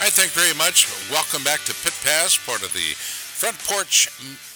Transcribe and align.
All 0.00 0.06
right, 0.06 0.12
thank 0.14 0.34
you 0.34 0.40
very 0.40 0.56
much. 0.56 0.88
Welcome 1.10 1.44
back 1.44 1.60
to 1.64 1.74
Pit 1.74 1.92
Pass, 2.02 2.34
part 2.46 2.62
of 2.62 2.72
the 2.72 2.94
Front 2.96 3.58
Porch 3.58 4.08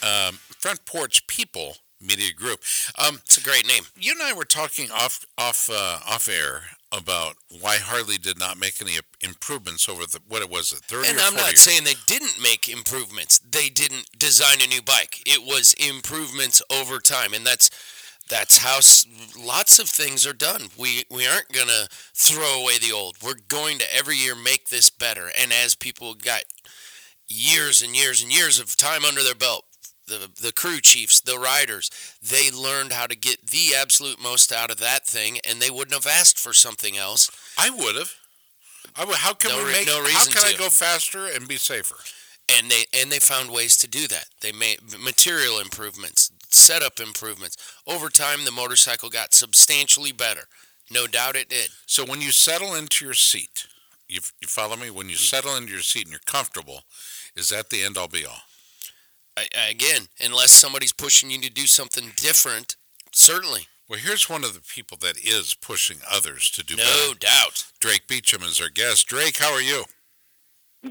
um, 0.03 0.37
Front 0.59 0.87
Porch 0.87 1.27
People 1.27 1.77
Media 2.01 2.33
Group. 2.33 2.61
Um, 2.97 3.17
it's 3.27 3.37
a 3.37 3.43
great 3.43 3.67
name. 3.69 3.83
You 3.95 4.13
and 4.13 4.23
I 4.23 4.33
were 4.33 4.47
talking 4.47 4.91
off 4.91 5.23
off 5.37 5.69
uh, 5.71 5.99
off 6.09 6.31
air 6.31 6.63
about 6.91 7.35
why 7.61 7.77
Harley 7.77 8.17
did 8.17 8.39
not 8.39 8.59
make 8.59 8.81
any 8.81 8.93
improvements 9.21 9.87
over 9.87 10.07
the 10.07 10.21
what 10.27 10.41
it 10.41 10.49
was 10.49 10.73
at 10.73 10.79
30 10.79 11.11
and 11.11 11.19
I'm 11.21 11.35
not 11.35 11.49
years. 11.49 11.61
saying 11.61 11.85
they 11.85 12.01
didn't 12.07 12.41
make 12.43 12.67
improvements. 12.67 13.39
They 13.41 13.69
didn't 13.69 14.19
design 14.19 14.63
a 14.63 14.67
new 14.67 14.81
bike. 14.81 15.23
It 15.27 15.43
was 15.45 15.75
improvements 15.75 16.63
over 16.73 17.01
time, 17.01 17.35
and 17.35 17.45
that's 17.47 17.69
that's 18.29 18.59
how 18.59 18.79
s- 18.79 19.07
lots 19.39 19.79
of 19.79 19.89
things 19.89 20.27
are 20.27 20.33
done. 20.33 20.69
We 20.77 21.05
we 21.11 21.27
aren't 21.27 21.49
gonna 21.53 21.89
throw 22.15 22.61
away 22.63 22.79
the 22.79 22.93
old. 22.93 23.17
We're 23.23 23.35
going 23.49 23.79
to 23.79 23.95
every 23.97 24.17
year 24.17 24.35
make 24.35 24.69
this 24.69 24.91
better. 24.91 25.31
And 25.39 25.53
as 25.53 25.75
people 25.75 26.15
got 26.15 26.45
years 27.29 27.83
and 27.83 27.97
years 27.97 28.23
and 28.23 28.33
years 28.33 28.59
of 28.61 28.77
time 28.77 29.05
under 29.05 29.23
their 29.23 29.35
belt, 29.35 29.65
the 30.07 30.31
the 30.41 30.53
crew 30.53 30.81
chiefs, 30.81 31.21
the 31.21 31.39
riders, 31.39 31.91
they 32.23 32.51
learned 32.51 32.93
how 32.93 33.07
to 33.07 33.17
get 33.17 33.47
the 33.51 33.75
absolute 33.77 34.21
most 34.21 34.53
out 34.53 34.71
of 34.71 34.79
that 34.79 35.07
thing, 35.07 35.39
and 35.49 35.61
they 35.61 35.71
wouldn't 35.71 35.95
have 35.95 36.07
asked 36.07 36.39
for 36.39 36.53
something 36.53 36.97
else. 36.97 37.31
I 37.59 37.71
would 37.71 37.97
have. 37.97 38.13
I 38.97 39.05
would, 39.05 39.17
how 39.17 39.35
can 39.35 39.51
No 39.51 39.65
we 39.65 39.73
make? 39.73 39.87
no 39.87 40.01
reason 40.01 40.33
how 40.33 40.41
can 40.43 40.55
I 40.55 40.57
go 40.57 40.69
faster 40.71 41.27
and 41.27 41.49
be 41.49 41.57
safer? 41.57 41.97
and 42.59 42.71
they 42.71 42.85
and 42.93 43.11
they 43.11 43.19
found 43.19 43.51
ways 43.51 43.77
to 43.79 43.89
do 43.89 44.07
that. 44.09 44.27
They 44.43 44.53
made 44.53 44.79
material 45.01 45.59
improvements, 45.59 46.31
setup 46.55 47.01
improvements. 47.01 47.57
Over 47.87 48.09
time, 48.09 48.45
the 48.45 48.53
motorcycle 48.53 49.09
got 49.11 49.35
substantially 49.35 50.13
better. 50.13 50.43
No 50.91 51.07
doubt 51.07 51.37
it 51.37 51.49
did. 51.49 51.71
So 51.87 52.05
when 52.05 52.21
you 52.21 52.31
settle 52.31 52.75
into 52.75 53.05
your 53.05 53.15
seat, 53.15 53.67
you, 54.09 54.21
you 54.41 54.49
follow 54.49 54.77
me. 54.77 54.91
When 54.91 55.09
you 55.09 55.17
settle 55.17 55.57
into 55.57 55.73
your 55.73 55.81
seat 55.83 56.03
and 56.03 56.11
you're 56.11 56.21
comfortable, 56.27 56.83
is 57.37 57.49
that 57.49 57.71
the 57.71 57.83
end 57.83 57.97
all 57.97 58.09
be 58.09 58.25
all? 58.27 58.43
I, 59.37 59.47
I- 59.57 59.71
again, 59.71 60.09
unless 60.21 60.53
somebody's 60.53 60.93
pushing 60.93 61.31
you 61.31 61.41
to 61.41 61.51
do 61.51 61.67
something 61.67 62.13
different, 62.17 62.77
certainly, 63.13 63.67
Well, 63.89 63.99
here's 63.99 64.29
one 64.29 64.45
of 64.45 64.55
the 64.55 64.61
people 64.61 64.97
that 65.01 65.17
is 65.25 65.55
pushing 65.55 65.99
others 66.11 66.51
to 66.51 66.63
do 66.63 66.77
no 66.77 66.85
better. 66.85 67.19
doubt. 67.19 67.65
Drake 67.81 68.07
Beecham 68.09 68.43
is 68.43 68.61
our 68.61 68.69
guest. 68.69 69.07
Drake, 69.09 69.39
how 69.39 69.53
are 69.53 69.61
you? 69.63 69.85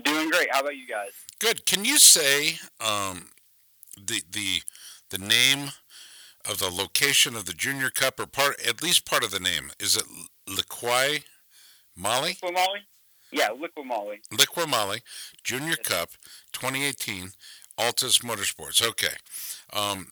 Doing 0.03 0.29
great. 0.31 0.47
How 0.51 0.61
about 0.61 0.75
you 0.75 0.87
guys? 0.87 1.11
Good. 1.39 1.65
Can 1.67 1.85
you 1.85 1.99
say 1.99 2.57
um, 2.81 3.27
the 3.95 4.23
the 4.31 4.61
the 5.13 5.25
name 5.25 5.69
of 6.49 6.57
the 6.59 6.69
location 6.69 7.35
of 7.35 7.45
the 7.45 7.53
Junior 7.53 7.89
Cup, 7.89 8.19
or 8.19 8.25
part 8.25 8.59
at 8.67 8.81
least 8.83 9.05
part 9.05 9.23
of 9.23 9.31
the 9.31 9.39
name? 9.39 9.71
Is 9.79 9.95
it 9.95 10.03
Liquai 10.49 11.23
Molly? 11.95 12.33
Liqua 12.41 12.51
Molly? 12.53 12.79
Yeah, 13.31 13.49
Liqui 13.49 13.85
Moly. 13.85 14.21
Liqui 14.31 14.67
Moly 14.67 15.01
Junior 15.43 15.75
Cup 15.75 16.09
2018 16.51 17.29
Altus 17.79 18.19
Motorsports. 18.23 18.85
Okay. 18.87 19.15
Um, 19.71 20.07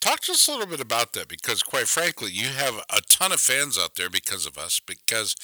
talk 0.00 0.20
to 0.20 0.32
us 0.32 0.46
a 0.48 0.52
little 0.52 0.66
bit 0.66 0.80
about 0.80 1.12
that 1.14 1.28
because, 1.28 1.62
quite 1.62 1.88
frankly, 1.88 2.30
you 2.30 2.48
have 2.48 2.74
a 2.90 3.00
ton 3.08 3.32
of 3.32 3.40
fans 3.40 3.78
out 3.78 3.96
there 3.96 4.08
because 4.10 4.46
of 4.46 4.56
us, 4.58 4.80
because 4.86 5.34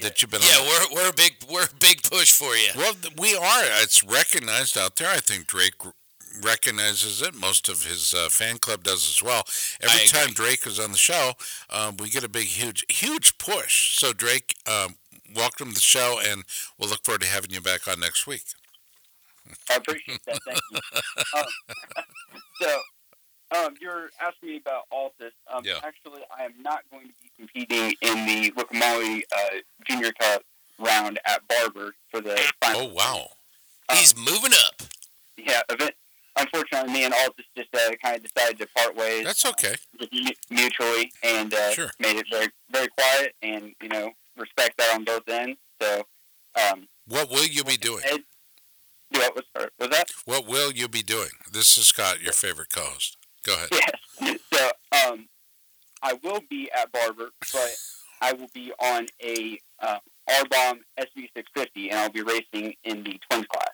that 0.00 0.20
you've 0.20 0.30
been 0.30 0.40
Yeah, 0.42 0.58
on. 0.60 0.66
we're 0.66 0.94
we're 1.02 1.10
a 1.10 1.14
big 1.14 1.36
we're 1.50 1.64
a 1.64 1.74
big 1.78 2.02
push 2.02 2.32
for 2.32 2.54
you. 2.56 2.70
Well, 2.76 2.94
we 3.18 3.34
are. 3.36 3.62
It's 3.82 4.02
recognized 4.04 4.76
out 4.78 4.96
there. 4.96 5.08
I 5.10 5.18
think 5.20 5.46
Drake 5.46 5.74
r- 5.84 5.94
recognizes 6.42 7.22
it. 7.22 7.34
Most 7.34 7.68
of 7.68 7.84
his 7.84 8.14
uh, 8.14 8.28
fan 8.30 8.58
club 8.58 8.82
does 8.82 9.08
as 9.08 9.22
well. 9.22 9.44
Every 9.80 10.02
I 10.02 10.06
time 10.06 10.30
agree. 10.30 10.46
Drake 10.46 10.66
is 10.66 10.78
on 10.78 10.92
the 10.92 10.98
show, 10.98 11.32
um, 11.70 11.96
we 11.98 12.08
get 12.10 12.24
a 12.24 12.28
big, 12.28 12.46
huge, 12.46 12.84
huge 12.88 13.38
push. 13.38 13.98
So, 13.98 14.12
Drake, 14.12 14.54
um, 14.66 14.96
welcome 15.34 15.68
to 15.68 15.74
the 15.74 15.80
show, 15.80 16.20
and 16.24 16.44
we'll 16.78 16.88
look 16.90 17.04
forward 17.04 17.22
to 17.22 17.26
having 17.28 17.50
you 17.50 17.60
back 17.60 17.86
on 17.88 18.00
next 18.00 18.26
week. 18.26 18.42
I 19.70 19.76
appreciate 19.76 20.20
that. 20.26 20.38
Thank 20.44 20.58
you. 20.70 20.78
um, 21.38 21.44
so, 22.60 22.80
um, 23.56 23.74
you're 23.80 24.10
asking 24.20 24.50
me 24.50 24.56
about 24.58 24.84
Altus. 24.92 25.32
Um, 25.52 25.64
Yeah. 25.64 25.80
Actually, 25.82 26.22
I 26.36 26.44
am 26.44 26.54
not 26.62 26.82
going 26.90 27.08
to 27.08 27.14
be 27.22 27.30
competing 27.36 27.94
in 28.02 28.26
the 28.26 28.52
Moly 28.72 29.24
uh, 29.34 29.58
Junior 29.88 30.12
Cup 30.12 30.42
round 30.78 31.18
at 31.26 31.42
Barber 31.48 31.94
for 32.10 32.20
the 32.20 32.40
final. 32.62 32.82
Oh, 32.82 32.94
wow. 32.94 33.26
He's 33.92 34.16
moving 34.16 34.52
up. 34.66 34.82
Yeah, 35.36 35.62
event. 35.68 35.94
Unfortunately, 36.40 36.92
me 36.92 37.04
and 37.04 37.14
Altus 37.14 37.44
just 37.56 37.68
uh, 37.74 37.90
kind 38.02 38.16
of 38.16 38.22
decided 38.32 38.58
to 38.58 38.66
part 38.76 38.96
ways. 38.96 39.24
That's 39.24 39.44
okay. 39.46 39.74
mutually 40.50 41.12
and 41.22 41.52
uh, 41.54 41.70
Sure. 41.72 41.90
made 41.98 42.16
it 42.16 42.26
very 42.30 42.48
very 42.70 42.88
quiet 42.88 43.34
and 43.42 43.72
you 43.82 43.88
know 43.88 44.10
respect 44.36 44.78
that 44.78 44.94
on 44.94 45.04
both 45.04 45.28
ends. 45.28 45.58
So 45.80 46.02
um, 46.70 46.88
What 47.06 47.30
will 47.30 47.46
you 47.46 47.64
be 47.64 47.76
doing? 47.76 48.02
Ed, 48.10 48.20
do 49.12 49.20
what 49.20 49.34
was 49.34 49.44
was 49.78 49.88
that? 49.90 50.10
What 50.24 50.46
will 50.46 50.72
you 50.72 50.88
be 50.88 51.02
doing? 51.02 51.30
This 51.52 51.76
is 51.78 51.88
Scott, 51.88 52.20
your 52.20 52.32
favorite 52.32 52.72
co-host. 52.72 53.16
Go 53.44 53.54
ahead. 53.54 53.68
Yes. 53.72 53.90
So 54.52 54.68
um, 55.08 55.26
I 56.02 56.12
will 56.22 56.40
be 56.50 56.68
at 56.76 56.90
Barber, 56.92 57.30
but 57.52 57.76
I 58.20 58.32
will 58.34 58.48
be 58.52 58.72
on 58.78 59.06
a 59.22 59.58
uh, 59.80 59.98
R-Bomb 60.28 60.80
SV650, 60.98 61.90
and 61.90 61.94
I'll 61.94 62.10
be 62.10 62.20
racing 62.20 62.74
in 62.84 63.02
the 63.04 63.18
twins 63.30 63.46
class. 63.46 63.70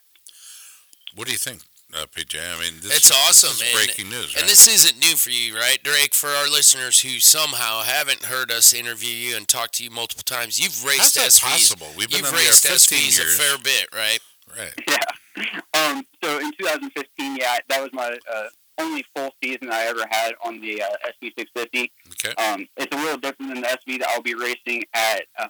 What 1.17 1.27
do 1.27 1.33
you 1.33 1.39
think, 1.39 1.63
uh, 1.95 2.07
PJ? 2.07 2.37
I 2.39 2.61
mean, 2.61 2.81
this 2.81 2.97
It's 2.97 3.07
is, 3.07 3.13
awesome, 3.13 3.51
This 3.51 3.63
is 3.63 3.63
and- 3.63 3.73
breaking 3.87 4.11
news, 4.11 4.35
right? 4.35 4.43
And 4.43 4.51
this 4.51 4.67
isn't 4.69 4.99
new 4.99 5.17
for 5.17 5.31
you, 5.31 5.55
right, 5.57 5.83
Drake? 5.83 6.15
For 6.15 6.29
our 6.31 6.49
listeners 6.49 7.01
who 7.01 7.21
somehow 7.21 7.83
haven't 7.83 8.25
heard 8.27 8.51
us 8.51 8.73
interview 8.73 9.11
you 9.15 9.37
and 9.37 9.47
talk 9.49 9.73
to 9.73 9.85
you 9.85 9.91
multiple 9.91 10.25
times, 10.25 10.59
you've 10.59 10.85
raced 10.85 11.17
How's 11.17 11.41
that 11.41 11.49
SVs. 11.49 11.51
possible? 11.71 11.87
We've 11.97 12.09
been 12.09 12.19
You've 12.19 12.27
on 12.29 12.33
the 12.33 12.39
raced 12.39 12.67
15 12.67 12.99
SVs 12.99 13.19
years. 13.19 13.39
a 13.39 13.43
fair 13.43 13.59
bit, 13.59 13.89
right? 13.95 14.19
right. 14.57 14.75
Yeah. 14.89 14.99
Um, 15.75 16.07
so 16.25 16.39
in 16.39 16.51
2015, 16.53 17.37
yeah, 17.37 17.59
that 17.69 17.83
was 17.83 17.91
my 17.93 18.17
uh, 18.35 18.45
only 18.79 19.05
full 19.15 19.31
season 19.45 19.71
I 19.71 19.83
ever 19.83 20.07
had 20.11 20.33
on 20.43 20.59
the 20.63 20.81
uh, 20.83 20.87
SV650. 21.23 21.91
Okay. 22.13 22.33
Um, 22.43 22.67
it's 22.79 22.97
a 22.97 22.99
little 22.99 23.19
different 23.19 23.53
than 23.53 23.61
the 23.61 23.69
SV 23.69 23.99
that 23.99 24.09
I'll 24.09 24.23
be 24.23 24.35
racing 24.35 24.85
at 24.95 25.25
um, 25.39 25.49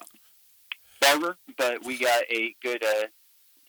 Barber, 1.01 1.37
but 1.57 1.85
we 1.85 1.97
got 1.99 2.25
a 2.29 2.53
good 2.61 2.83
uh, 2.85 3.05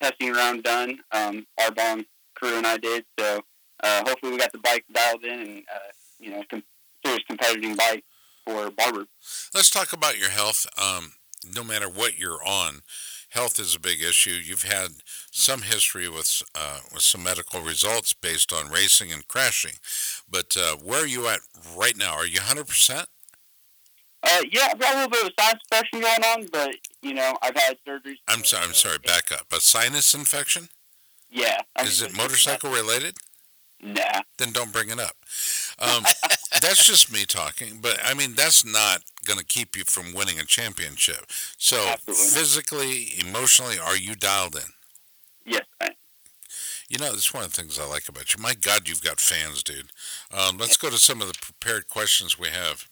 testing 0.02 0.32
round 0.34 0.64
done. 0.64 0.98
Um, 1.12 1.46
R-Bomb 1.62 2.08
crew 2.38 2.58
and 2.58 2.68
I 2.68 2.78
did, 2.78 3.06
so 3.20 3.42
uh, 3.84 4.04
hopefully 4.06 4.34
we 4.34 4.38
got 4.38 4.52
the 4.52 4.60
bike 4.60 4.86
dialed 4.92 5.24
in 5.24 5.40
and 5.40 5.64
uh, 5.74 5.92
you 6.20 6.32
know 6.32 6.44
com- 6.50 6.64
serious 7.06 7.24
competitive 7.28 7.78
bike 7.78 8.04
for 8.46 8.72
Barber. 8.72 9.06
Let's 9.54 9.70
talk 9.70 9.94
about 9.94 10.18
your 10.18 10.30
health. 10.30 10.66
Um, 10.78 11.14
no 11.56 11.64
matter 11.64 11.88
what 11.88 12.18
you're 12.18 12.44
on, 12.46 12.82
health 13.30 13.60
is 13.60 13.76
a 13.76 13.80
big 13.80 14.02
issue. 14.02 14.32
You've 14.32 14.64
had 14.64 14.90
some 15.32 15.62
history 15.64 16.10
with 16.10 16.42
uh, 16.56 16.80
with 16.94 17.04
some 17.04 17.24
medical 17.24 17.62
results 17.62 18.14
based 18.14 18.54
on 18.54 18.70
racing 18.70 19.12
and 19.12 19.28
crashing. 19.28 19.80
But 20.30 20.56
uh, 20.58 20.78
where 20.78 21.04
are 21.04 21.08
you 21.08 21.28
at 21.28 21.40
right 21.76 21.98
now? 21.98 22.14
Are 22.14 22.26
you 22.26 22.40
100 22.40 22.68
percent? 22.68 23.08
Uh, 24.24 24.42
yeah, 24.52 24.70
I've 24.72 24.80
got 24.80 24.96
a 24.96 24.98
little 24.98 25.10
bit 25.10 25.26
of 25.26 25.32
sinus 25.40 25.62
infection 25.72 26.02
going 26.02 26.24
on, 26.24 26.48
but 26.52 26.76
you 27.02 27.14
know 27.14 27.38
I've 27.42 27.56
had 27.56 27.78
surgery. 27.86 28.20
I'm 28.28 28.44
sorry. 28.44 28.66
I'm 28.66 28.74
sorry. 28.74 28.98
Back 29.00 29.32
up. 29.32 29.48
A 29.52 29.62
sinus 29.62 30.14
infection? 30.14 30.70
Yeah. 31.30 31.62
I 31.76 31.84
Is 31.84 32.02
it 32.02 32.16
motorcycle 32.16 32.72
related? 32.72 33.18
Nah. 33.82 34.22
Then 34.38 34.52
don't 34.52 34.74
bring 34.74 34.90
it 34.90 35.00
up. 35.00 35.16
Um, 35.80 36.04
that's 36.60 36.84
just 36.84 37.14
me 37.14 37.26
talking. 37.26 37.78
But 37.84 38.00
I 38.04 38.16
mean, 38.16 38.34
that's 38.34 38.66
not 38.66 39.04
going 39.26 39.38
to 39.38 39.46
keep 39.46 39.76
you 39.78 39.84
from 39.84 40.12
winning 40.12 40.40
a 40.40 40.44
championship. 40.44 41.26
So 41.60 41.78
Absolutely 41.78 42.14
physically, 42.16 43.08
emotionally, 43.28 43.78
are 43.78 43.96
you 43.96 44.16
dialed 44.16 44.56
in? 44.56 44.64
Yes. 45.46 45.66
I, 45.80 45.90
You 46.90 46.98
know, 46.98 47.12
that's 47.12 47.32
one 47.32 47.44
of 47.44 47.52
the 47.54 47.62
things 47.62 47.78
I 47.78 47.86
like 47.86 48.10
about 48.10 48.34
you. 48.34 48.42
My 48.42 48.56
God, 48.56 48.88
you've 48.90 49.04
got 49.04 49.20
fans, 49.20 49.62
dude. 49.62 49.92
Um, 50.34 50.58
let's 50.58 50.78
go 50.78 50.90
to 50.90 50.98
some 50.98 51.22
of 51.22 51.28
the 51.28 51.38
prepared 51.40 51.88
questions 51.90 52.40
we 52.40 52.48
have. 52.48 52.88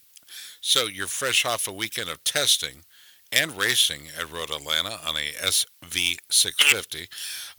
So 0.60 0.84
you're 0.86 1.08
fresh 1.08 1.44
off 1.44 1.66
a 1.66 1.72
weekend 1.72 2.08
of 2.08 2.22
testing 2.22 2.84
and 3.32 3.56
racing 3.56 4.08
at 4.18 4.30
Road 4.30 4.50
Atlanta 4.50 4.98
on 5.06 5.16
a 5.16 5.32
SV650. 5.42 7.08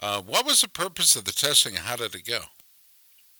Uh, 0.01 0.21
what 0.21 0.45
was 0.45 0.61
the 0.61 0.69
purpose 0.69 1.15
of 1.15 1.25
the 1.25 1.31
testing 1.31 1.75
how 1.75 1.95
did 1.95 2.15
it 2.15 2.25
go? 2.25 2.39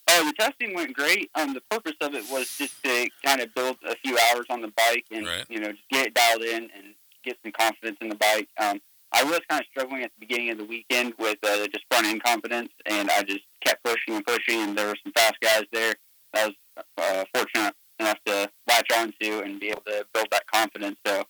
Oh, 0.10 0.26
the 0.26 0.34
testing 0.34 0.74
went 0.74 0.94
great. 0.96 1.30
Um, 1.36 1.54
the 1.54 1.62
purpose 1.70 1.96
of 2.02 2.14
it 2.16 2.24
was 2.32 2.50
just 2.58 2.82
to 2.84 3.10
kind 3.26 3.42
of 3.42 3.54
build 3.54 3.78
a 3.88 3.96
few 3.98 4.18
hours 4.18 4.46
on 4.50 4.62
the 4.62 4.70
bike 4.70 5.06
and 5.12 5.26
Right. 5.26 5.46
you 5.50 5.60
know 5.60 5.72
just 5.72 5.90
get 5.92 6.08
it 6.08 6.14
dialed 6.14 6.44
in 6.44 6.70
and 6.76 6.94
get 7.24 7.38
some 7.44 7.52
confidence 7.52 7.98
in 8.02 8.10
the 8.10 8.16
bike. 8.16 8.48
Um, 8.58 8.80
I 9.12 9.24
was 9.24 9.40
kind 9.50 9.62
of 9.62 9.68
struggling 9.72 10.04
at 10.04 10.12
the 10.18 10.26
beginning 10.26 10.52
of 10.52 10.58
the 10.58 10.66
weekend 10.66 11.14
with 11.20 11.38
uh, 11.44 11.68
just 11.68 11.86
front 11.90 12.08
end 12.08 12.24
confidence, 12.24 12.70
and 12.86 13.10
I 13.12 13.24
just 13.24 13.44
kept 13.66 13.84
pushing 13.84 14.16
and 14.16 14.26
pushing. 14.26 14.60
And 14.62 14.78
there 14.78 14.88
were 14.88 14.98
some 15.04 15.12
fast 15.14 15.36
guys 15.42 15.64
there. 15.74 15.96
that 16.34 16.44
I 16.44 16.48
was 16.48 16.56
uh, 16.98 17.26
fortunate 17.34 17.74
enough 18.00 18.18
to 18.28 18.50
latch 18.68 18.88
onto 18.96 19.40
and 19.40 19.60
be 19.60 19.70
able 19.70 19.82
to 19.88 20.06
build 20.14 20.28
that 20.32 20.44
confidence. 20.54 20.98
So 21.06 21.24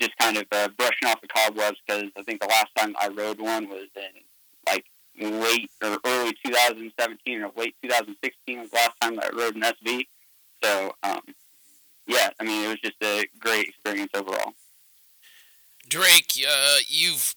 just 0.00 0.16
kind 0.18 0.36
of 0.36 0.46
uh, 0.52 0.68
brushing 0.76 1.08
off 1.08 1.20
the 1.20 1.28
cobwebs 1.28 1.78
because 1.86 2.10
I 2.16 2.22
think 2.22 2.40
the 2.40 2.48
last 2.48 2.68
time 2.76 2.94
I 2.98 3.08
rode 3.08 3.40
one 3.40 3.68
was 3.68 3.88
in 3.96 4.22
like 4.66 4.84
late 5.20 5.70
or 5.82 5.98
early 6.04 6.34
2017 6.44 7.42
or 7.42 7.50
late 7.56 7.74
2016 7.82 8.60
was 8.60 8.70
the 8.70 8.76
last 8.76 9.00
time 9.00 9.18
I 9.20 9.28
rode 9.36 9.56
an 9.56 9.62
SV. 9.62 10.06
So 10.62 10.92
um, 11.02 11.20
yeah, 12.06 12.30
I 12.40 12.44
mean 12.44 12.64
it 12.64 12.68
was 12.68 12.80
just 12.80 12.96
a 13.02 13.26
great 13.38 13.68
experience 13.68 14.10
overall. 14.14 14.54
Drake, 15.88 16.32
uh, 16.48 16.76
you've, 16.86 17.34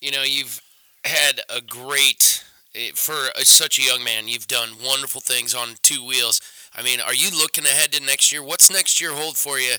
you 0.00 0.10
know, 0.10 0.22
you've 0.22 0.62
had 1.04 1.42
a 1.54 1.60
great 1.60 2.42
eh, 2.74 2.90
for 2.94 3.28
a, 3.36 3.44
such 3.44 3.78
a 3.78 3.82
young 3.82 4.02
man. 4.02 4.28
You've 4.28 4.48
done 4.48 4.70
wonderful 4.82 5.20
things 5.20 5.54
on 5.54 5.74
two 5.82 6.04
wheels. 6.04 6.40
I 6.74 6.82
mean, 6.82 7.00
are 7.00 7.14
you 7.14 7.30
looking 7.30 7.64
ahead 7.64 7.92
to 7.92 8.02
next 8.02 8.32
year? 8.32 8.42
What's 8.42 8.70
next 8.70 9.00
year 9.00 9.12
hold 9.12 9.36
for 9.36 9.58
you? 9.58 9.74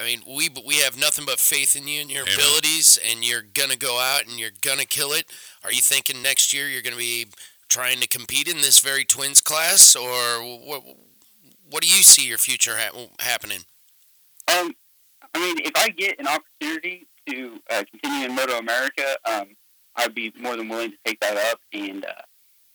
I 0.00 0.04
mean, 0.04 0.22
we 0.26 0.48
we 0.66 0.76
have 0.76 0.98
nothing 0.98 1.24
but 1.24 1.40
faith 1.40 1.76
in 1.76 1.88
you 1.88 2.00
and 2.00 2.10
your 2.10 2.22
Amen. 2.22 2.34
abilities, 2.34 2.98
and 3.08 3.24
you're 3.24 3.42
gonna 3.42 3.76
go 3.76 3.98
out 3.98 4.26
and 4.26 4.38
you're 4.38 4.50
gonna 4.60 4.84
kill 4.84 5.12
it. 5.12 5.26
Are 5.64 5.72
you 5.72 5.80
thinking 5.80 6.22
next 6.22 6.52
year 6.52 6.68
you're 6.68 6.82
gonna 6.82 6.96
be 6.96 7.26
trying 7.68 8.00
to 8.00 8.08
compete 8.08 8.48
in 8.48 8.58
this 8.58 8.78
very 8.78 9.04
twins 9.04 9.40
class, 9.40 9.96
or 9.96 10.42
what? 10.42 10.82
What 11.70 11.82
do 11.82 11.88
you 11.88 12.02
see 12.02 12.26
your 12.26 12.38
future 12.38 12.76
ha- 12.78 13.08
happening? 13.20 13.60
Um, 14.48 14.74
I 15.34 15.38
mean, 15.38 15.58
if 15.64 15.72
I 15.76 15.90
get 15.90 16.18
an 16.18 16.26
opportunity 16.26 17.06
to 17.28 17.60
uh, 17.70 17.84
continue 17.90 18.26
in 18.26 18.34
Moto 18.34 18.56
America, 18.58 19.16
um, 19.26 19.48
I'd 19.96 20.14
be 20.14 20.32
more 20.40 20.56
than 20.56 20.68
willing 20.68 20.92
to 20.92 20.96
take 21.04 21.20
that 21.20 21.36
up. 21.36 21.60
And 21.72 22.04
uh, 22.04 22.22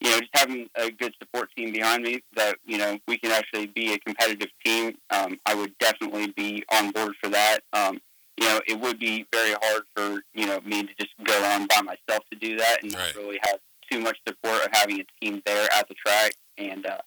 you 0.00 0.10
know, 0.10 0.18
just 0.20 0.30
having 0.34 0.68
a 0.76 0.90
good 0.90 1.14
support 1.18 1.48
team 1.56 1.72
behind 1.72 2.02
me 2.02 2.22
that 2.36 2.56
you 2.64 2.76
know 2.78 2.98
we 3.08 3.16
can 3.18 3.30
actually 3.30 3.66
be 3.66 3.92
a 3.94 3.98
competitive 3.98 4.48
team, 4.64 4.96
um, 5.10 5.38
I 5.46 5.54
would 5.54 5.76
definitely 5.78 6.28
be 6.28 6.64
on 6.72 6.90
board 6.90 7.14
for 7.22 7.30
that. 7.30 7.60
Um, 7.72 8.00
you 8.40 8.46
know, 8.48 8.60
it 8.66 8.78
would 8.80 8.98
be 8.98 9.26
very 9.32 9.54
hard 9.62 9.82
for 9.96 10.22
you 10.34 10.46
know 10.46 10.60
me 10.62 10.82
to 10.82 10.94
just 10.98 11.12
go 11.22 11.42
on 11.44 11.66
by 11.68 11.80
myself 11.82 12.24
to 12.30 12.38
do 12.38 12.56
that 12.58 12.82
and 12.82 12.92
Right. 12.92 13.14
not 13.14 13.22
really 13.22 13.38
have 13.44 13.58
too 13.90 14.00
much 14.00 14.16
support 14.26 14.62
of 14.64 14.68
having 14.72 15.00
a 15.00 15.04
team 15.24 15.42
there 15.46 15.68
at 15.72 15.88
the 15.88 15.94
track. 15.94 16.32
And 16.58 16.84
uh, 16.86 16.98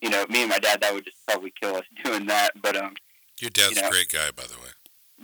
you 0.00 0.10
know, 0.10 0.24
me 0.28 0.40
and 0.42 0.50
my 0.50 0.58
dad, 0.58 0.80
that 0.80 0.92
would 0.94 1.04
just 1.04 1.16
probably 1.26 1.52
kill 1.62 1.76
us 1.76 1.84
doing 2.04 2.26
that. 2.26 2.52
But 2.60 2.76
um, 2.76 2.94
Your 3.40 3.50
dad's 3.50 3.76
You 3.76 3.82
know. 3.82 3.88
a 3.88 3.90
great 3.90 4.08
guy, 4.10 4.30
by 4.34 4.44
the 4.44 4.54
way. 4.58 4.70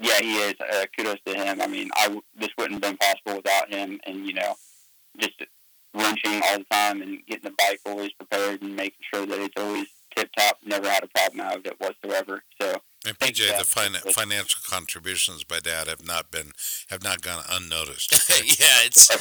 yeah, 0.00 0.18
he 0.20 0.36
is. 0.38 0.54
Uh, 0.60 0.84
kudos 0.96 1.18
to 1.26 1.34
him. 1.34 1.60
I 1.60 1.66
mean, 1.66 1.90
I 1.98 2.04
w- 2.04 2.22
this 2.38 2.48
wouldn't 2.58 2.74
have 2.74 2.82
been 2.82 2.96
possible 2.98 3.36
without 3.36 3.72
him, 3.72 3.98
and 4.06 4.26
you 4.26 4.34
know, 4.34 4.54
just 5.18 5.34
wrenching 5.94 6.40
all 6.44 6.58
the 6.58 6.64
time 6.70 7.02
and 7.02 7.24
getting 7.26 7.44
the 7.50 7.54
bike 7.58 7.80
always 7.86 8.12
prepared 8.12 8.62
and 8.62 8.76
making 8.76 9.00
sure 9.12 9.26
that 9.26 9.38
it's 9.40 9.54
always 9.56 9.86
tip 10.16 10.30
top. 10.36 10.58
Never 10.64 10.88
had 10.88 11.04
a 11.04 11.08
problem 11.08 11.40
out 11.40 11.56
of 11.56 11.66
it 11.66 11.80
whatsoever. 11.80 12.42
So 12.60 12.80
And 13.06 13.18
PJ, 13.18 13.56
the 13.58 13.64
fin- 13.64 14.12
financial 14.12 14.60
contributions 14.68 15.44
by 15.44 15.60
Dad 15.60 15.86
have 15.88 16.04
not 16.04 16.30
been 16.30 16.52
have 16.90 17.02
not 17.02 17.22
gone 17.22 17.42
unnoticed. 17.48 18.12
yeah, 18.60 18.84
it's 18.84 19.08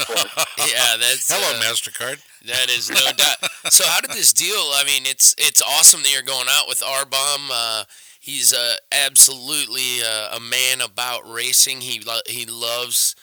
yeah. 0.57 0.97
That's 0.97 1.31
Hello, 1.31 1.57
uh, 1.57 1.61
Mastercard. 1.61 2.21
That 2.45 2.69
is 2.69 2.89
no 2.89 3.11
doubt. 3.17 3.37
So 3.71 3.85
how 3.87 4.01
did 4.01 4.11
this 4.11 4.33
deal? 4.33 4.55
I 4.73 4.83
mean, 4.85 5.03
it's 5.05 5.35
it's 5.37 5.61
awesome 5.61 6.01
that 6.03 6.11
you're 6.11 6.21
going 6.23 6.47
out 6.49 6.67
with 6.67 6.81
R-Bomb. 6.85 7.49
Uh, 7.51 7.83
he's 8.19 8.53
uh, 8.53 8.75
absolutely 8.91 10.01
uh, 10.03 10.35
a 10.37 10.39
man 10.39 10.81
about 10.81 11.29
racing. 11.29 11.81
He 11.81 11.99
lo- 11.99 12.21
he 12.25 12.45
loves 12.45 13.15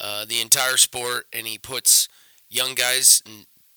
uh, 0.00 0.24
the 0.24 0.40
entire 0.40 0.76
sport, 0.76 1.26
and 1.32 1.46
he 1.46 1.58
puts 1.58 2.08
young 2.52 2.74
guys, 2.74 3.22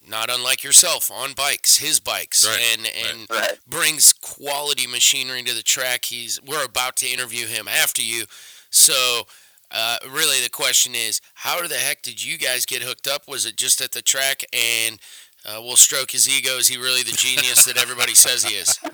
not 0.08 0.30
unlike 0.30 0.64
yourself, 0.64 1.10
on 1.12 1.34
bikes, 1.34 1.78
his 1.78 2.00
bikes, 2.00 2.46
Right, 2.48 2.62
and 2.74 2.88
and 3.10 3.28
right. 3.30 3.58
brings 3.68 4.14
quality 4.14 4.88
machinery 4.88 5.42
to 5.44 5.54
the 5.54 5.64
track. 5.64 6.06
He's 6.06 6.40
we're 6.42 6.66
about 6.66 6.96
to 6.98 7.08
interview 7.08 7.48
him 7.48 7.68
after 7.68 8.02
you, 8.02 8.26
so. 8.70 9.24
Uh, 9.72 9.98
really, 10.10 10.40
the 10.42 10.50
question 10.50 10.94
is, 10.94 11.20
how 11.34 11.68
the 11.68 11.76
heck 11.76 12.04
did 12.04 12.24
you 12.24 12.38
guys 12.38 12.68
get 12.68 12.84
hooked 12.84 13.08
up? 13.08 13.28
Was 13.28 13.48
it 13.48 13.58
just 13.58 13.82
at 13.82 13.92
the 13.92 14.02
track 14.02 14.44
and 14.54 15.00
uh, 15.44 15.60
we'll 15.60 15.76
stroke 15.76 16.12
his 16.12 16.30
ego? 16.30 16.52
Is 16.58 16.68
he 16.68 16.78
really 16.78 17.02
the 17.02 17.12
genius 17.18 17.66
that 17.66 17.76
everybody 17.76 18.14
says 18.14 18.44
he 18.44 18.56
is? 18.56 18.80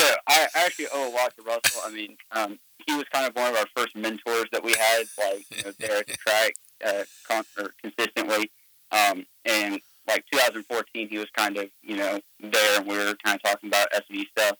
So 0.00 0.06
I 0.26 0.48
actually 0.54 0.86
owe 0.92 1.08
a 1.08 1.12
lot 1.14 1.36
to 1.36 1.42
Russell. 1.42 1.82
I 1.84 1.90
mean, 1.90 2.16
um, 2.32 2.58
he 2.86 2.94
was 2.94 3.04
kind 3.12 3.26
of 3.28 3.36
one 3.36 3.50
of 3.52 3.56
our 3.56 3.66
first 3.76 3.94
mentors 3.94 4.46
that 4.50 4.64
we 4.64 4.72
had, 4.72 5.04
like 5.18 5.44
you 5.54 5.62
know, 5.62 5.72
there 5.78 5.98
at 5.98 6.06
the 6.06 6.16
track, 6.16 6.54
uh, 6.84 7.04
con- 7.28 7.44
or 7.58 7.72
consistently. 7.82 8.50
Um, 8.94 9.26
and 9.44 9.80
like 10.06 10.24
2014, 10.32 11.08
he 11.08 11.18
was 11.18 11.28
kind 11.36 11.56
of 11.58 11.68
you 11.82 11.96
know 11.96 12.20
there, 12.40 12.78
and 12.78 12.86
we 12.86 12.96
were 12.96 13.14
kind 13.24 13.36
of 13.36 13.42
talking 13.42 13.68
about 13.68 13.88
SV 13.92 14.24
stuff. 14.36 14.56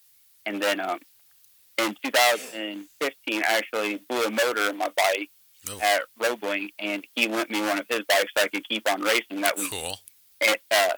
And 0.47 0.63
then 0.63 0.81
um, 0.81 0.99
in 1.79 1.95
2015, 2.05 3.43
I 3.49 3.57
actually 3.59 4.01
blew 4.09 4.25
a 4.25 4.31
motor 4.31 4.69
in 4.71 4.77
my 4.77 4.91
bike 4.97 5.31
Oh. 5.67 5.79
at 5.81 6.03
Roebling, 6.23 6.69
and 6.79 7.07
he 7.15 7.27
lent 7.27 7.49
me 7.51 7.63
one 7.63 7.79
of 7.79 7.87
his 7.89 8.03
bikes 8.07 8.31
so 8.37 8.45
I 8.45 8.49
could 8.49 8.69
keep 8.69 8.87
on 8.87 9.01
racing 9.01 9.41
that 9.41 9.57
week 9.57 9.71
Cool. 9.73 9.99
and, 10.47 10.59
uh, 10.71 10.91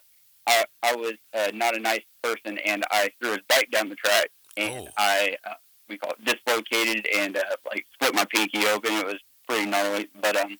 I, 0.48 0.64
I 0.82 0.96
was 0.96 1.12
uh, 1.32 1.52
not 1.54 1.76
a 1.76 1.78
nice 1.78 2.02
person, 2.20 2.58
and 2.58 2.84
I 2.90 3.10
threw 3.22 3.30
his 3.30 3.42
bike 3.48 3.70
down 3.70 3.88
the 3.90 3.94
track, 3.94 4.28
and 4.56 4.74
Oh. 4.74 4.88
I 4.98 5.36
uh, 5.44 5.54
we 5.88 5.98
call 5.98 6.14
it 6.18 6.24
dislocated 6.24 7.06
and 7.14 7.36
uh, 7.36 7.42
like 7.68 7.86
split 7.94 8.12
my 8.16 8.24
pinky 8.24 8.66
open. 8.66 8.92
It 8.94 9.06
was 9.06 9.20
pretty 9.48 9.66
gnarly, 9.70 10.08
but 10.20 10.34
um, 10.36 10.58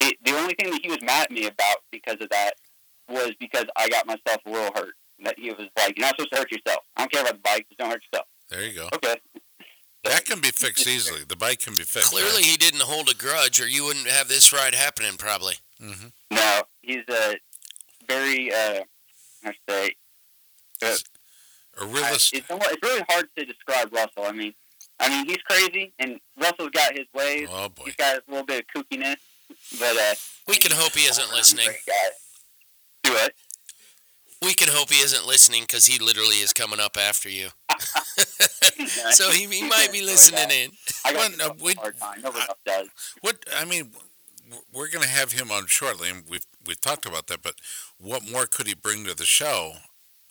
it, 0.00 0.16
the 0.24 0.32
only 0.36 0.54
thing 0.54 0.70
that 0.70 0.80
he 0.82 0.88
was 0.88 1.00
mad 1.02 1.24
at 1.24 1.30
me 1.30 1.46
about 1.46 1.76
because 1.90 2.16
of 2.20 2.28
that 2.30 2.52
was 3.08 3.32
because 3.40 3.64
I 3.76 3.88
got 3.88 4.06
myself 4.06 4.40
a 4.46 4.50
little 4.50 4.72
hurt. 4.74 4.94
That 5.24 5.38
he 5.38 5.50
was 5.50 5.68
like, 5.78 5.96
"You're 5.96 6.06
not 6.06 6.16
supposed 6.16 6.32
to 6.32 6.38
hurt 6.40 6.52
yourself. 6.52 6.84
I 6.96 7.02
don't 7.02 7.12
care 7.12 7.22
about 7.22 7.34
the 7.34 7.40
bike. 7.40 7.66
Just 7.68 7.78
don't 7.78 7.90
hurt 7.90 8.02
yourself." 8.12 8.26
There 8.50 8.62
you 8.62 8.72
go. 8.74 8.88
Okay. 8.94 9.16
That 10.04 10.24
can 10.26 10.40
be 10.40 10.50
fixed 10.50 10.86
easily. 10.94 11.20
The 11.26 11.36
bike 11.36 11.60
can 11.60 11.74
be 11.74 11.82
fixed. 11.84 12.10
Clearly, 12.12 12.42
he 12.42 12.56
didn't 12.56 12.82
hold 12.82 13.08
a 13.08 13.14
grudge, 13.14 13.60
or 13.60 13.66
you 13.66 13.84
wouldn't 13.84 14.06
have 14.08 14.28
this 14.28 14.52
ride 14.52 14.74
happening. 14.74 15.16
Probably. 15.16 15.54
hmm 15.80 16.08
No, 16.30 16.62
he's 16.82 17.04
a 17.08 17.36
very 18.06 18.52
uh, 18.52 18.80
I 19.44 19.52
should 19.52 19.56
say 19.68 19.90
A 20.82 20.96
I, 21.82 21.84
realist. 21.86 22.34
it's, 22.34 22.50
almo- 22.50 22.64
it's 22.66 22.82
really 22.82 23.04
hard 23.08 23.28
to 23.38 23.44
describe 23.44 23.92
Russell. 23.92 24.24
I 24.24 24.32
mean, 24.32 24.54
I 25.00 25.08
mean 25.08 25.26
he's 25.26 25.42
crazy, 25.48 25.92
and 25.98 26.20
Russell's 26.38 26.70
got 26.70 26.92
his 26.96 27.06
ways. 27.14 27.48
Oh 27.50 27.68
boy. 27.70 27.84
He's 27.86 27.96
got 27.96 28.16
a 28.16 28.22
little 28.28 28.44
bit 28.46 28.64
of 28.64 28.82
kookiness, 28.84 29.16
but 29.78 29.96
uh, 29.96 30.14
We 30.48 30.56
can 30.56 30.72
hope 30.72 30.92
he 30.92 31.06
isn't 31.06 31.30
listening. 31.32 31.68
Do 33.02 33.12
it. 33.14 33.34
We 34.42 34.54
can 34.54 34.68
hope 34.68 34.90
he 34.90 34.96
isn't 35.02 35.26
listening 35.26 35.62
because 35.62 35.86
he 35.86 35.98
literally 35.98 36.36
is 36.40 36.52
coming 36.52 36.80
up 36.80 36.96
after 36.96 37.28
you. 37.28 37.48
So 39.12 39.30
he, 39.30 39.46
he 39.46 39.62
might 39.68 39.90
be 39.92 40.02
listening 40.02 40.50
in. 40.50 40.70
I 41.04 41.12
got 41.12 41.36
no, 41.36 41.52
we- 41.62 41.72
a 41.72 41.76
hard 41.76 41.98
time. 41.98 42.20
Nobody 42.22 42.44
else 42.48 42.58
does. 42.64 42.88
What 43.20 43.36
I 43.56 43.64
mean, 43.64 43.90
we're 44.72 44.88
going 44.90 45.02
to 45.04 45.08
have 45.10 45.32
him 45.32 45.50
on 45.50 45.66
shortly, 45.66 46.10
and 46.10 46.24
we've 46.28 46.44
we've 46.66 46.80
talked 46.80 47.06
about 47.06 47.26
that. 47.28 47.42
But 47.42 47.54
what 47.98 48.28
more 48.30 48.46
could 48.46 48.66
he 48.66 48.74
bring 48.74 49.04
to 49.06 49.14
the 49.14 49.24
show? 49.24 49.74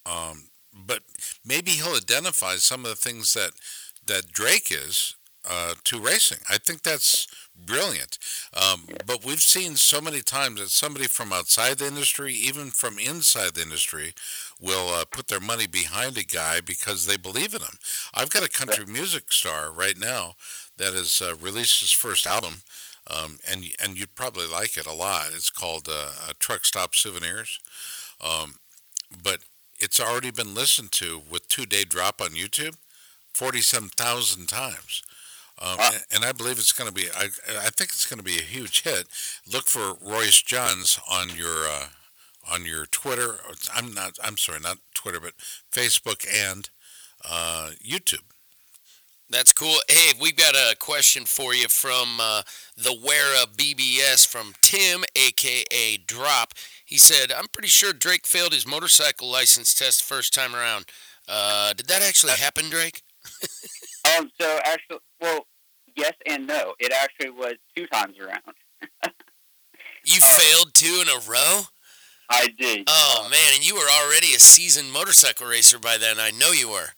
Um, 0.05 0.49
but 0.73 0.99
maybe 1.45 1.71
he'll 1.71 1.95
identify 1.95 2.55
some 2.55 2.81
of 2.85 2.89
the 2.89 2.95
things 2.95 3.33
that 3.33 3.51
that 4.05 4.31
Drake 4.31 4.67
is 4.71 5.15
uh, 5.49 5.73
to 5.85 5.99
racing. 5.99 6.39
I 6.49 6.57
think 6.57 6.83
that's 6.83 7.27
brilliant. 7.65 8.17
Um, 8.53 8.87
but 9.05 9.25
we've 9.25 9.41
seen 9.41 9.75
so 9.75 10.01
many 10.01 10.21
times 10.21 10.59
that 10.59 10.69
somebody 10.69 11.07
from 11.07 11.31
outside 11.31 11.77
the 11.77 11.87
industry, 11.87 12.33
even 12.33 12.71
from 12.71 12.99
inside 12.99 13.55
the 13.55 13.61
industry, 13.61 14.13
will 14.59 14.89
uh, 14.89 15.05
put 15.05 15.27
their 15.27 15.39
money 15.39 15.67
behind 15.67 16.17
a 16.17 16.23
guy 16.23 16.61
because 16.61 17.05
they 17.05 17.17
believe 17.17 17.53
in 17.53 17.61
him. 17.61 17.77
I've 18.13 18.29
got 18.29 18.43
a 18.43 18.49
country 18.49 18.85
music 18.85 19.31
star 19.31 19.71
right 19.71 19.97
now 19.97 20.35
that 20.77 20.93
has 20.93 21.21
uh, 21.21 21.35
released 21.35 21.79
his 21.79 21.91
first 21.91 22.25
album, 22.27 22.55
um, 23.09 23.39
and 23.49 23.65
and 23.81 23.97
you'd 23.97 24.15
probably 24.15 24.47
like 24.47 24.77
it 24.77 24.85
a 24.85 24.93
lot. 24.93 25.27
It's 25.33 25.49
called 25.49 25.87
uh, 25.89 26.11
Truck 26.39 26.65
Stop 26.65 26.95
Souvenirs, 26.95 27.59
um, 28.21 28.55
but 29.23 29.39
it's 29.79 29.99
already 29.99 30.31
been 30.31 30.55
listened 30.55 30.91
to 30.93 31.21
with 31.29 31.47
two 31.47 31.65
day 31.65 31.83
drop 31.83 32.21
on 32.21 32.29
YouTube, 32.29 32.75
forty 33.33 33.61
some 33.61 33.89
thousand 33.89 34.47
times. 34.47 35.03
Um, 35.61 35.77
Wow. 35.77 35.89
and, 35.93 36.03
and 36.11 36.25
I 36.25 36.31
believe 36.31 36.57
it's 36.57 36.73
going 36.73 36.89
to 36.89 36.93
be. 36.93 37.07
I, 37.15 37.25
I 37.49 37.69
think 37.69 37.89
it's 37.91 38.05
going 38.05 38.19
to 38.19 38.23
be 38.23 38.37
a 38.37 38.41
huge 38.41 38.81
hit. 38.83 39.07
Look 39.51 39.67
for 39.67 39.95
Royce 40.01 40.41
Johns 40.41 40.99
on 41.09 41.29
your 41.35 41.67
uh, 41.67 41.87
on 42.51 42.65
your 42.65 42.85
Twitter. 42.85 43.37
I'm 43.73 43.93
not. 43.93 44.17
I'm 44.23 44.37
sorry, 44.37 44.59
not 44.59 44.77
Twitter, 44.93 45.19
but 45.19 45.33
Facebook 45.71 46.25
and 46.31 46.69
uh, 47.29 47.71
YouTube. 47.85 48.23
That's 49.29 49.53
cool. 49.53 49.77
Hey, 49.89 50.13
we've 50.21 50.35
got 50.35 50.53
a 50.55 50.75
question 50.77 51.25
for 51.25 51.53
you 51.53 51.67
from 51.67 52.19
uh, 52.21 52.43
the 52.77 52.93
Wera 52.93 53.45
BBS 53.47 54.25
from 54.27 54.53
Tim, 54.61 55.03
aka 55.15 55.97
Drop. 55.97 56.53
He 56.85 56.97
said, 56.97 57.31
"I'm 57.31 57.47
pretty 57.47 57.69
sure 57.69 57.91
Drake 57.93 58.27
failed 58.27 58.53
his 58.53 58.67
motorcycle 58.67 59.29
license 59.29 59.73
test 59.73 59.99
the 60.07 60.13
first 60.13 60.33
time 60.33 60.55
around. 60.55 60.85
Uh, 61.27 61.73
did 61.73 61.87
that 61.87 62.03
actually 62.03 62.33
happen, 62.33 62.69
Drake?" 62.69 63.01
um. 64.17 64.29
So 64.39 64.59
actually, 64.63 64.99
well, 65.21 65.47
yes 65.95 66.13
and 66.25 66.47
no. 66.47 66.73
It 66.79 66.91
actually 66.91 67.31
was 67.31 67.55
two 67.75 67.87
times 67.87 68.15
around. 68.19 68.41
you 70.05 70.19
uh, 70.21 70.37
failed 70.37 70.73
two 70.73 71.01
in 71.01 71.07
a 71.07 71.29
row. 71.29 71.61
I 72.29 72.47
did. 72.57 72.85
Oh 72.87 73.27
man, 73.29 73.53
and 73.53 73.67
you 73.67 73.75
were 73.75 73.87
already 74.01 74.27
a 74.27 74.39
seasoned 74.39 74.91
motorcycle 74.91 75.47
racer 75.47 75.77
by 75.77 75.97
then. 75.97 76.17
I 76.19 76.31
know 76.31 76.51
you 76.51 76.69
were. 76.69 76.89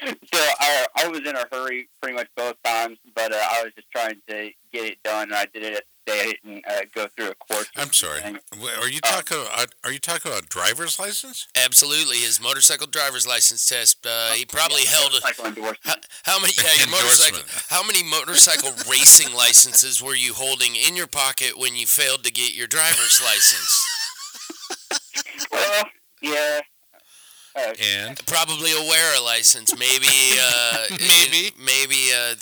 So 0.32 0.38
I 0.60 0.86
I 0.94 1.08
was 1.08 1.20
in 1.20 1.34
a 1.34 1.44
hurry 1.50 1.88
pretty 2.00 2.16
much 2.16 2.28
both 2.36 2.54
times, 2.62 2.98
but 3.16 3.32
uh, 3.32 3.42
I 3.50 3.64
was 3.64 3.72
just 3.74 3.90
trying 3.90 4.20
to 4.28 4.50
get 4.72 4.84
it 4.84 5.02
done, 5.02 5.24
and 5.24 5.34
I 5.34 5.46
did 5.52 5.64
it 5.64 5.74
at 5.74 5.84
the 6.08 6.12
day 6.12 6.38
and 6.44 6.64
uh, 6.68 6.80
go 6.94 7.06
through 7.08 7.30
a 7.30 7.34
course. 7.34 7.68
I'm 7.76 7.92
sorry. 7.92 8.20
Are 8.80 8.88
you 8.88 9.00
talking? 9.00 9.38
Uh, 9.38 9.66
are 9.84 9.92
you 9.92 9.98
talking 9.98 10.30
about 10.30 10.48
driver's 10.48 10.98
license? 10.98 11.46
Absolutely, 11.56 12.16
his 12.16 12.40
motorcycle 12.40 12.86
driver's 12.86 13.26
license 13.26 13.66
test. 13.66 14.06
Uh, 14.06 14.32
he 14.32 14.44
probably 14.44 14.82
yeah, 14.84 14.90
held. 14.90 15.12
A, 15.12 15.26
how, 15.84 15.94
how, 16.24 16.40
many? 16.40 16.52
Yeah, 16.56 16.74
your 16.78 16.90
motorcycle. 16.90 17.40
How 17.68 17.84
many 17.86 18.02
motorcycle 18.02 18.70
racing 18.90 19.34
licenses 19.34 20.02
were 20.02 20.14
you 20.14 20.34
holding 20.34 20.76
in 20.76 20.96
your 20.96 21.06
pocket 21.06 21.58
when 21.58 21.76
you 21.76 21.86
failed 21.86 22.24
to 22.24 22.32
get 22.32 22.54
your 22.54 22.66
driver's 22.66 23.20
license? 23.22 23.86
well, 25.52 25.84
yeah. 26.22 26.60
Uh, 27.56 27.74
and 27.82 28.26
probably 28.26 28.70
a 28.70 28.88
WERA 28.88 29.20
license, 29.24 29.76
maybe. 29.76 30.38
Uh, 30.40 30.84
maybe. 30.90 31.50
Maybe. 31.58 32.12
Uh, 32.14 32.34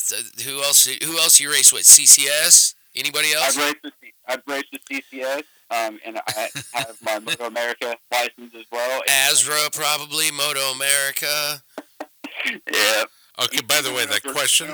who 0.44 0.62
else? 0.62 0.86
Who 0.86 1.18
else 1.18 1.40
you 1.40 1.50
race 1.50 1.72
with? 1.72 1.84
CCS? 1.84 2.75
Anybody 2.96 3.32
else? 3.32 3.56
I've 3.56 3.64
raced 3.64 3.82
with, 3.84 3.92
I've 4.26 4.42
raced 4.46 4.66
with 4.72 4.84
CCS, 4.90 5.42
um, 5.70 5.98
and 6.04 6.18
I 6.26 6.48
have 6.72 6.96
my 7.02 7.18
Moto 7.24 7.46
America 7.46 7.96
license 8.10 8.54
as 8.54 8.64
well. 8.72 9.02
ASRA, 9.08 9.74
probably 9.74 10.30
Moto 10.30 10.72
America. 10.72 11.62
yeah. 12.72 13.04
Okay. 13.38 13.60
By 13.68 13.82
the 13.82 13.92
way, 13.92 14.06
that 14.06 14.22
question. 14.22 14.68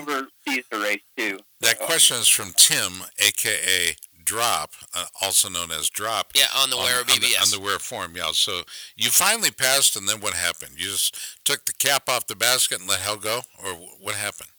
Sees 0.47 0.64
the 0.71 0.79
race 0.79 1.00
too. 1.17 1.38
That 1.61 1.81
question 1.81 2.19
is 2.19 2.29
from 2.29 2.52
Tim, 2.57 2.93
aka 3.19 3.97
drop, 4.25 4.75
uh, 4.95 5.07
also 5.21 5.49
known 5.49 5.73
as 5.73 5.91
drop. 5.91 6.33
Yeah, 6.35 6.47
on 6.57 6.71
the 6.71 6.76
Wera 6.76 7.02
BBS. 7.02 7.14
On 7.14 7.21
the, 7.21 7.37
on 7.43 7.50
the 7.50 7.61
Wera 7.61 7.79
forum, 7.81 8.12
yeah. 8.14 8.31
So 8.33 8.62
you 8.97 9.11
finally 9.11 9.50
passed, 9.50 9.97
and 9.97 10.09
then 10.09 10.21
what 10.21 10.35
happened? 10.35 10.73
You 10.76 10.87
just 10.91 11.45
took 11.45 11.64
the 11.64 11.73
cap 11.73 12.09
off 12.09 12.26
the 12.29 12.37
basket 12.37 12.81
and 12.81 12.88
let 12.88 13.00
hell 13.00 13.17
go, 13.17 13.41
or 13.62 13.73
what 14.00 14.14
happened? 14.14 14.50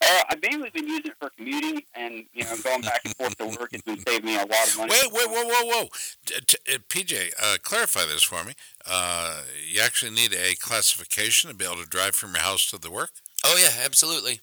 Uh, 0.00 0.22
I've 0.30 0.42
mainly 0.42 0.70
been 0.70 0.86
using 0.86 1.06
it 1.06 1.16
for 1.20 1.30
commuting, 1.30 1.82
and 1.94 2.24
you 2.32 2.44
know, 2.44 2.56
going 2.62 2.82
back 2.82 3.00
and 3.04 3.16
forth 3.16 3.36
to 3.38 3.46
work 3.46 3.72
has 3.72 3.82
been 3.82 3.98
saving 4.06 4.26
me 4.26 4.36
a 4.36 4.40
lot 4.40 4.68
of 4.68 4.78
money. 4.78 4.92
Wait, 4.92 5.12
wait, 5.12 5.28
whoa, 5.28 5.44
whoa, 5.44 5.66
whoa! 5.66 5.88
T- 6.24 6.34
t- 6.46 6.74
uh, 6.74 6.78
PJ, 6.88 7.32
uh, 7.42 7.56
clarify 7.62 8.06
this 8.06 8.22
for 8.22 8.44
me. 8.44 8.52
Uh, 8.86 9.42
you 9.68 9.80
actually 9.80 10.12
need 10.12 10.32
a 10.34 10.54
classification 10.56 11.50
to 11.50 11.56
be 11.56 11.64
able 11.64 11.82
to 11.82 11.88
drive 11.88 12.14
from 12.14 12.30
your 12.30 12.42
house 12.42 12.70
to 12.70 12.78
the 12.78 12.90
work. 12.90 13.10
Oh 13.44 13.58
yeah, 13.60 13.84
absolutely. 13.84 14.40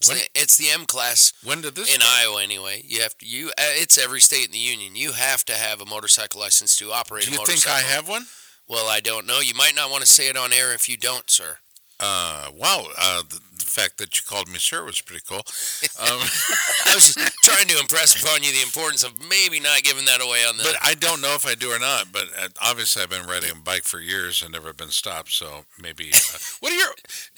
It's, 0.00 0.08
when, 0.08 0.18
the, 0.18 0.24
it's 0.34 0.56
the 0.56 0.68
M 0.68 0.86
class. 0.86 1.32
When 1.44 1.60
did 1.60 1.74
this 1.74 1.94
in 1.94 2.00
start? 2.00 2.14
Iowa 2.20 2.42
anyway? 2.42 2.82
You 2.84 3.00
have 3.00 3.16
to 3.18 3.26
you. 3.26 3.48
Uh, 3.48 3.72
it's 3.80 3.98
every 3.98 4.20
state 4.20 4.46
in 4.46 4.52
the 4.52 4.58
union. 4.58 4.96
You 4.96 5.12
have 5.12 5.44
to 5.46 5.54
have 5.54 5.80
a 5.80 5.86
motorcycle 5.86 6.40
license 6.40 6.76
to 6.78 6.92
operate. 6.92 7.24
Do 7.24 7.32
you 7.32 7.44
think 7.44 7.66
I 7.66 7.80
have 7.80 8.08
one? 8.08 8.26
Well, 8.68 8.88
I 8.88 9.00
don't 9.00 9.26
know. 9.26 9.40
You 9.40 9.54
might 9.54 9.74
not 9.74 9.90
want 9.90 10.02
to 10.02 10.10
say 10.10 10.28
it 10.28 10.36
on 10.36 10.52
air 10.52 10.72
if 10.72 10.88
you 10.88 10.96
don't, 10.96 11.28
sir. 11.28 11.58
Uh, 12.00 12.50
wow. 12.56 12.86
Uh, 12.98 13.22
the, 13.28 13.40
the, 13.58 13.64
fact 13.64 13.98
that 13.98 14.18
you 14.18 14.24
called 14.26 14.48
me 14.48 14.58
sir 14.58 14.84
was 14.84 15.00
pretty 15.00 15.22
cool. 15.28 15.42
Um, 16.00 16.06
I 16.86 16.94
was 16.94 17.14
just 17.14 17.18
trying 17.44 17.66
to 17.68 17.78
impress 17.78 18.22
upon 18.22 18.42
you 18.42 18.52
the 18.52 18.62
importance 18.62 19.04
of 19.04 19.12
maybe 19.28 19.60
not 19.60 19.82
giving 19.82 20.06
that 20.06 20.22
away 20.22 20.44
on 20.48 20.56
the. 20.56 20.62
But 20.62 20.76
I 20.82 20.94
don't 20.94 21.20
know 21.20 21.34
if 21.34 21.46
I 21.46 21.54
do 21.54 21.70
or 21.70 21.78
not. 21.78 22.06
But 22.10 22.24
uh, 22.38 22.48
obviously, 22.62 23.02
I've 23.02 23.10
been 23.10 23.26
riding 23.26 23.50
a 23.50 23.54
bike 23.54 23.82
for 23.84 24.00
years 24.00 24.42
and 24.42 24.52
never 24.52 24.72
been 24.72 24.88
stopped. 24.88 25.32
So 25.32 25.66
maybe. 25.80 26.10
Uh, 26.14 26.38
what 26.60 26.72
are 26.72 26.76
your? 26.76 26.88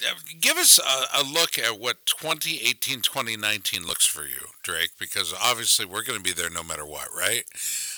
Uh, 0.09 0.15
give 0.41 0.59
us 0.59 0.79
a, 0.79 1.21
a, 1.21 1.23
look 1.25 1.59
at 1.59 1.81
what 1.81 2.07
2018, 2.07 3.01
2019 3.01 3.85
looks 3.85 4.07
for 4.07 4.23
you, 4.23 4.47
Drake, 4.63 4.91
because 4.99 5.35
obviously 5.43 5.85
we're 5.87 6.05
going 6.05 6.19
to 6.19 6.25
be 6.25 6.33
there 6.33 6.51
no 6.51 6.63
matter 6.63 6.87
what, 6.87 7.09
right? 7.17 7.45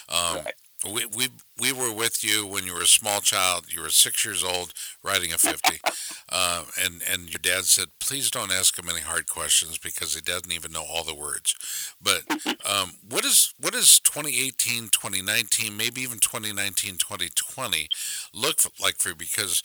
Um, 0.09 0.45
right. 0.45 0.55
We, 0.91 1.07
we, 1.07 1.29
we 1.59 1.73
were 1.73 1.93
with 1.93 2.23
you 2.23 2.47
when 2.47 2.65
you 2.65 2.75
were 2.75 2.83
a 2.83 2.87
small 2.87 3.21
child. 3.21 3.67
You 3.73 3.83
were 3.83 3.91
six 3.91 4.25
years 4.25 4.45
old, 4.45 4.73
riding 5.03 5.33
a 5.33 5.39
50. 5.39 5.81
uh, 6.29 6.65
and, 6.83 7.03
and 7.11 7.31
your 7.31 7.41
dad 7.41 7.65
said, 7.65 7.89
please 8.01 8.31
don't 8.31 8.53
ask 8.53 8.79
him 8.79 8.89
any 8.91 9.01
hard 9.01 9.29
questions 9.29 9.79
because 9.79 10.15
he 10.15 10.21
doesn't 10.21 10.53
even 10.53 10.73
know 10.73 10.85
all 10.85 11.05
the 11.05 11.15
words. 11.15 11.55
But 12.03 12.23
um, 12.69 12.93
what, 13.09 13.25
is, 13.25 13.55
what 13.61 13.75
is 13.75 14.01
2018, 14.01 14.89
2019, 14.89 15.77
maybe 15.77 16.03
even 16.03 16.19
2019, 16.19 16.99
2020 16.99 17.89
look 18.33 18.61
like 18.81 18.99
for 18.99 19.11
you? 19.11 19.15
Because, 19.15 19.63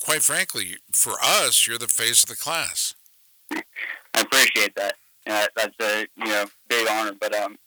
quite 0.00 0.22
frankly, 0.22 0.76
for 0.92 1.14
us, 1.22 1.66
you're 1.66 1.78
the 1.78 1.88
face 1.88 2.22
of 2.22 2.28
the 2.28 2.36
class. 2.36 2.94
I 3.52 3.62
appreciate 4.20 4.74
that. 4.74 4.94
Uh, 5.28 5.46
that's 5.54 5.76
a 5.80 6.06
you 6.16 6.24
know 6.24 6.46
big 6.68 6.88
honor. 6.88 7.12
But 7.18 7.34
um, 7.34 7.58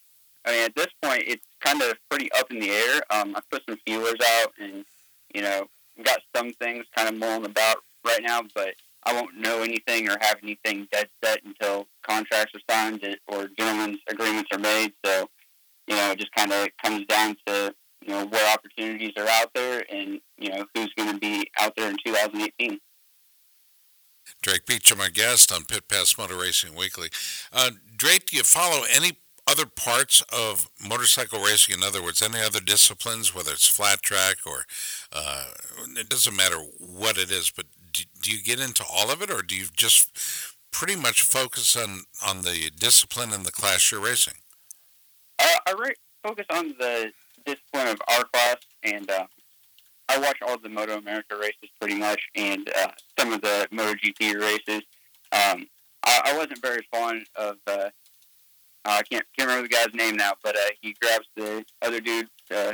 I 0.45 0.51
mean, 0.51 0.63
at 0.63 0.75
this 0.75 0.87
point, 1.01 1.23
it's 1.27 1.45
kind 1.61 1.81
of 1.81 1.93
pretty 2.09 2.31
up 2.33 2.51
in 2.51 2.59
the 2.59 2.71
air. 2.71 3.01
Um, 3.09 3.35
I 3.35 3.41
put 3.51 3.63
some 3.67 3.77
feelers 3.85 4.19
out, 4.41 4.53
and 4.59 4.85
you 5.33 5.41
know, 5.41 5.67
got 6.03 6.19
some 6.35 6.51
things 6.53 6.85
kind 6.95 7.07
of 7.09 7.15
mulling 7.19 7.45
about 7.45 7.77
right 8.05 8.21
now, 8.23 8.41
but 8.55 8.73
I 9.03 9.13
won't 9.13 9.37
know 9.37 9.61
anything 9.61 10.09
or 10.09 10.17
have 10.21 10.37
anything 10.43 10.87
dead 10.91 11.09
set 11.23 11.43
until 11.43 11.87
contracts 12.07 12.53
are 12.55 12.73
signed 12.73 13.03
or 13.27 13.49
gentlemen's 13.57 13.99
agreements 14.07 14.49
are 14.51 14.59
made. 14.59 14.93
So, 15.05 15.27
you 15.87 15.95
know, 15.95 16.11
it 16.11 16.19
just 16.19 16.33
kind 16.33 16.51
of 16.51 16.69
comes 16.83 17.05
down 17.05 17.35
to 17.47 17.73
you 18.05 18.13
know 18.13 18.25
what 18.25 18.57
opportunities 18.57 19.13
are 19.17 19.27
out 19.27 19.53
there, 19.53 19.83
and 19.91 20.19
you 20.37 20.49
know 20.49 20.65
who's 20.73 20.93
going 20.95 21.11
to 21.11 21.19
be 21.19 21.49
out 21.59 21.73
there 21.75 21.89
in 21.89 21.97
2018. 22.03 22.79
Drake 24.41 24.65
Beecham, 24.65 25.01
our 25.01 25.09
guest 25.09 25.51
on 25.51 25.65
Pit 25.65 25.87
Pass 25.87 26.17
Motor 26.17 26.37
Racing 26.37 26.75
Weekly. 26.75 27.09
Uh, 27.53 27.71
Drake, 27.95 28.27
do 28.27 28.37
you 28.37 28.43
follow 28.43 28.85
any 28.91 29.17
other 29.47 29.65
parts 29.65 30.23
of 30.33 30.69
motorcycle 30.87 31.39
racing? 31.39 31.75
In 31.75 31.83
other 31.83 32.01
words, 32.01 32.21
any 32.21 32.39
other 32.39 32.59
disciplines, 32.59 33.33
whether 33.33 33.51
it's 33.51 33.67
flat 33.67 34.01
track 34.01 34.37
or 34.45 34.65
uh, 35.11 35.47
it 35.97 36.09
doesn't 36.09 36.35
matter 36.35 36.57
what 36.79 37.17
it 37.17 37.31
is, 37.31 37.51
but 37.51 37.65
do, 37.93 38.03
do, 38.21 38.31
you 38.31 38.41
get 38.41 38.59
into 38.59 38.83
all 38.89 39.11
of 39.11 39.21
it, 39.21 39.29
or 39.29 39.41
do 39.41 39.55
you 39.55 39.65
just 39.75 40.17
pretty 40.71 40.95
much 40.95 41.21
focus 41.21 41.75
on 41.75 42.03
on 42.25 42.43
the 42.43 42.71
discipline 42.77 43.33
and 43.33 43.45
the 43.45 43.51
class 43.51 43.91
you're 43.91 44.01
racing? 44.01 44.35
Uh, 45.39 45.57
I 45.67 45.73
re- 45.77 45.95
focus 46.23 46.45
on 46.49 46.69
the 46.79 47.11
discipline 47.45 47.87
of 47.87 48.01
our 48.07 48.23
class, 48.25 48.57
and 48.83 49.09
uh, 49.09 49.25
I 50.07 50.19
watch 50.19 50.37
all 50.45 50.57
the 50.57 50.69
Moto 50.69 50.97
America 50.97 51.35
races 51.35 51.69
pretty 51.79 51.95
much, 51.95 52.21
and 52.35 52.69
uh, 52.77 52.89
some 53.19 53.33
of 53.33 53.41
the 53.41 53.67
MotoGP 53.71 54.39
races. 54.39 54.83
Um, 55.31 55.67
I, 56.03 56.21
I 56.25 56.37
wasn't 56.37 56.61
very 56.61 56.85
fond 56.91 57.25
of 57.35 57.57
uh, 58.85 58.89
uh, 58.89 58.91
I 58.91 59.01
can't 59.03 59.25
can't 59.37 59.49
remember 59.49 59.67
the 59.67 59.73
guy's 59.73 59.93
name 59.93 60.17
now, 60.17 60.33
but 60.43 60.55
uh, 60.55 60.69
he 60.81 60.95
grabs 61.01 61.27
the 61.35 61.63
other 61.81 61.99
dude's 61.99 62.29
uh, 62.53 62.73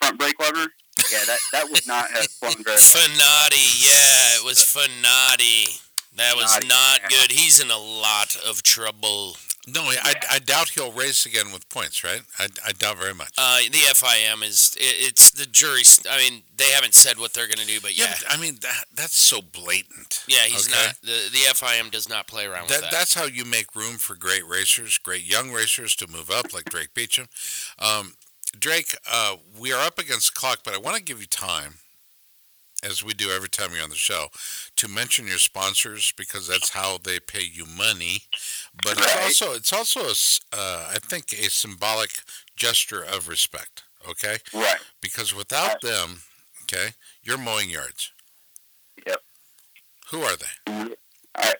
front 0.00 0.18
brake 0.18 0.38
lever. 0.40 0.66
Yeah, 1.12 1.24
that 1.26 1.38
that 1.52 1.66
would 1.70 1.86
not 1.86 2.10
have 2.10 2.26
flown 2.26 2.52
very 2.64 2.76
well. 2.76 2.78
Fenati, 2.78 3.84
yeah, 3.84 4.38
it 4.38 4.44
was 4.44 4.58
Fenati. 4.58 5.82
That 6.16 6.34
was 6.34 6.58
not 6.66 7.10
good. 7.10 7.30
He's 7.30 7.60
in 7.60 7.70
a 7.70 7.78
lot 7.78 8.36
of 8.36 8.62
trouble. 8.62 9.36
No, 9.68 9.82
I, 9.82 10.14
I 10.30 10.38
doubt 10.38 10.68
he'll 10.68 10.92
race 10.92 11.26
again 11.26 11.50
with 11.52 11.68
points, 11.68 12.04
right? 12.04 12.22
I, 12.38 12.46
I 12.64 12.70
doubt 12.70 12.98
very 12.98 13.14
much. 13.14 13.32
Uh, 13.36 13.58
the 13.64 13.78
FIM 13.78 14.44
is 14.44 14.76
it, 14.78 15.08
it's 15.08 15.32
the 15.32 15.44
jury. 15.44 15.82
I 16.08 16.18
mean, 16.18 16.42
they 16.56 16.70
haven't 16.70 16.94
said 16.94 17.18
what 17.18 17.34
they're 17.34 17.48
going 17.48 17.58
to 17.58 17.66
do, 17.66 17.80
but 17.80 17.98
yeah. 17.98 18.04
yeah 18.04 18.14
but, 18.22 18.38
I 18.38 18.40
mean, 18.40 18.58
that 18.62 18.84
that's 18.94 19.16
so 19.16 19.42
blatant. 19.42 20.22
Yeah, 20.28 20.44
he's 20.44 20.68
okay? 20.72 20.86
not. 20.86 20.94
The, 21.02 21.30
the 21.32 21.52
FIM 21.52 21.90
does 21.90 22.08
not 22.08 22.28
play 22.28 22.46
around 22.46 22.68
that, 22.68 22.74
with 22.74 22.80
that. 22.82 22.92
That's 22.92 23.14
how 23.14 23.24
you 23.24 23.44
make 23.44 23.74
room 23.74 23.96
for 23.96 24.14
great 24.14 24.46
racers, 24.46 24.98
great 24.98 25.24
young 25.24 25.50
racers 25.50 25.96
to 25.96 26.06
move 26.06 26.30
up, 26.30 26.54
like 26.54 26.66
Drake 26.66 26.94
Beecham. 26.94 27.26
Um, 27.80 28.12
Drake, 28.56 28.96
uh, 29.10 29.36
we 29.58 29.72
are 29.72 29.84
up 29.84 29.98
against 29.98 30.32
the 30.32 30.38
clock, 30.38 30.60
but 30.64 30.74
I 30.74 30.78
want 30.78 30.96
to 30.96 31.02
give 31.02 31.18
you 31.20 31.26
time 31.26 31.78
as 32.82 33.02
we 33.02 33.14
do 33.14 33.30
every 33.30 33.48
time 33.48 33.70
you're 33.72 33.82
on 33.82 33.90
the 33.90 33.96
show, 33.96 34.26
to 34.76 34.88
mention 34.88 35.26
your 35.26 35.38
sponsors 35.38 36.12
because 36.16 36.46
that's 36.46 36.70
how 36.70 36.98
they 37.02 37.18
pay 37.18 37.42
you 37.42 37.64
money. 37.66 38.22
But 38.82 38.96
right. 38.96 39.06
it's 39.06 39.42
also 39.42 39.54
it's 39.54 39.72
also 39.72 40.00
a, 40.00 40.56
uh, 40.56 40.90
I 40.92 40.98
think 41.00 41.32
a 41.32 41.50
symbolic 41.50 42.10
gesture 42.56 43.02
of 43.02 43.28
respect. 43.28 43.84
Okay. 44.08 44.36
Right. 44.54 44.78
Because 45.00 45.34
without 45.34 45.68
right. 45.68 45.80
them, 45.80 46.20
okay, 46.62 46.90
you're 47.22 47.38
mowing 47.38 47.70
yards. 47.70 48.12
Yep. 49.06 49.20
Who 50.10 50.20
are 50.22 50.36
they? 50.36 50.72
All 50.72 50.88
right. 51.36 51.56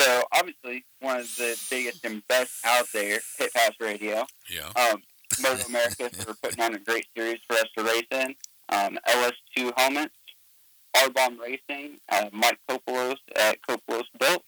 So 0.00 0.24
obviously, 0.32 0.84
one 1.00 1.20
of 1.20 1.36
the 1.36 1.60
biggest 1.70 2.04
and 2.04 2.26
best 2.28 2.64
out 2.64 2.86
there, 2.92 3.20
Pit 3.38 3.52
Pass 3.54 3.72
Radio. 3.80 4.26
Yeah. 4.50 4.70
Um, 4.76 5.02
Moto 5.42 5.64
America 5.68 6.10
for 6.10 6.34
putting 6.42 6.62
on 6.62 6.74
a 6.74 6.78
great 6.78 7.06
series 7.16 7.40
for 7.48 7.54
us 7.54 7.66
to 7.76 7.84
race 7.84 8.06
in. 8.10 8.34
Um, 8.68 8.98
LS2 9.08 9.72
helmets, 9.76 10.14
R-Bomb 10.96 11.38
Racing, 11.38 11.98
uh, 12.10 12.26
Mike 12.32 12.58
Copolos 12.68 13.16
at 13.36 13.58
Copolos 13.62 14.04
Built, 14.18 14.42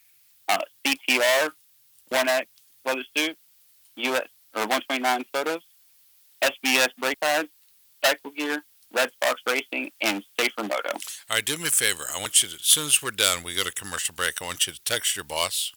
uh, 0.49 0.59
CT 0.85 1.21
GTR 2.13 2.25
1X 2.25 2.47
leather 2.85 3.05
suit, 3.17 3.37
US 3.97 4.29
or 4.55 4.63
129 4.63 5.25
photos, 5.33 5.63
SBS 6.43 6.89
brake 6.99 7.21
pads, 7.21 7.49
cycle 8.05 8.31
gear, 8.31 8.63
Red 8.95 9.11
Fox 9.23 9.41
Racing, 9.47 9.91
and 10.01 10.23
Safer 10.39 10.63
Moto. 10.63 10.91
All 10.93 11.37
right, 11.37 11.45
do 11.45 11.57
me 11.57 11.69
a 11.69 11.71
favor. 11.71 12.05
I 12.15 12.21
want 12.21 12.43
you 12.43 12.49
to, 12.49 12.55
as 12.55 12.63
soon 12.63 12.87
as 12.87 13.03
we're 13.03 13.11
done, 13.11 13.43
we 13.43 13.55
go 13.55 13.65
to 13.65 13.73
commercial 13.73 14.15
break. 14.15 14.41
I 14.41 14.45
want 14.45 14.67
you 14.67 14.73
to 14.73 14.81
text 14.85 15.17
your 15.17 15.25
boss. 15.25 15.73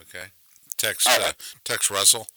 Okay, 0.00 0.28
text 0.76 1.08
uh, 1.10 1.32
text 1.64 1.90
Russell, 1.90 2.28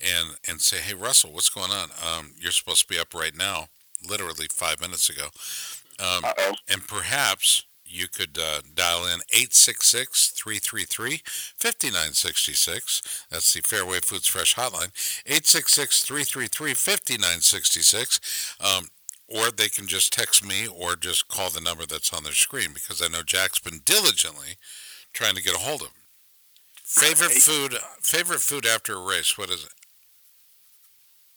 and 0.00 0.36
and 0.46 0.60
say, 0.60 0.76
hey 0.78 0.94
Russell, 0.94 1.32
what's 1.32 1.48
going 1.48 1.70
on? 1.70 1.88
Um, 2.06 2.32
you're 2.38 2.52
supposed 2.52 2.82
to 2.82 2.88
be 2.88 3.00
up 3.00 3.14
right 3.14 3.36
now, 3.36 3.68
literally 4.06 4.46
five 4.50 4.80
minutes 4.80 5.08
ago. 5.08 5.28
Um, 5.98 6.24
and 6.68 6.86
perhaps 6.86 7.64
you 7.86 8.08
could 8.08 8.38
uh, 8.38 8.60
dial 8.74 9.04
in 9.04 9.20
866 9.32 10.30
333 10.30 11.22
5966. 11.24 13.26
That's 13.30 13.54
the 13.54 13.62
Fairway 13.62 14.00
Foods 14.00 14.26
Fresh 14.26 14.56
hotline. 14.56 14.92
866 15.26 16.04
333 16.04 16.74
5966. 16.74 18.56
Um, 18.60 18.88
or 19.28 19.50
they 19.50 19.68
can 19.68 19.86
just 19.86 20.12
text 20.12 20.44
me 20.44 20.68
or 20.68 20.96
just 20.96 21.28
call 21.28 21.50
the 21.50 21.60
number 21.60 21.84
that's 21.84 22.12
on 22.12 22.22
their 22.22 22.32
screen 22.32 22.72
because 22.72 23.02
I 23.02 23.08
know 23.08 23.22
Jack's 23.22 23.58
been 23.58 23.80
diligently 23.84 24.56
trying 25.12 25.34
to 25.34 25.42
get 25.42 25.54
a 25.54 25.58
hold 25.58 25.82
of 25.82 25.88
him. 25.88 25.94
Favorite 26.84 27.28
right. 27.28 27.42
food 27.42 27.74
favorite 28.00 28.40
food 28.40 28.64
after 28.64 28.94
a 28.94 29.04
race, 29.04 29.36
what 29.36 29.50
is 29.50 29.64
it? 29.64 29.72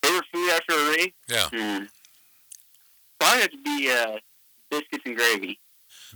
Favorite 0.04 0.26
food 0.32 0.50
after 0.52 0.74
a 0.74 0.90
race? 0.92 1.14
Yeah. 1.28 1.48
Hmm. 1.52 1.86
Probably 3.20 3.42
have 3.42 3.52
to 3.52 3.64
be 3.64 3.92
uh, 3.92 4.18
biscuits 4.70 5.04
and 5.06 5.18
gravy. 5.18 5.60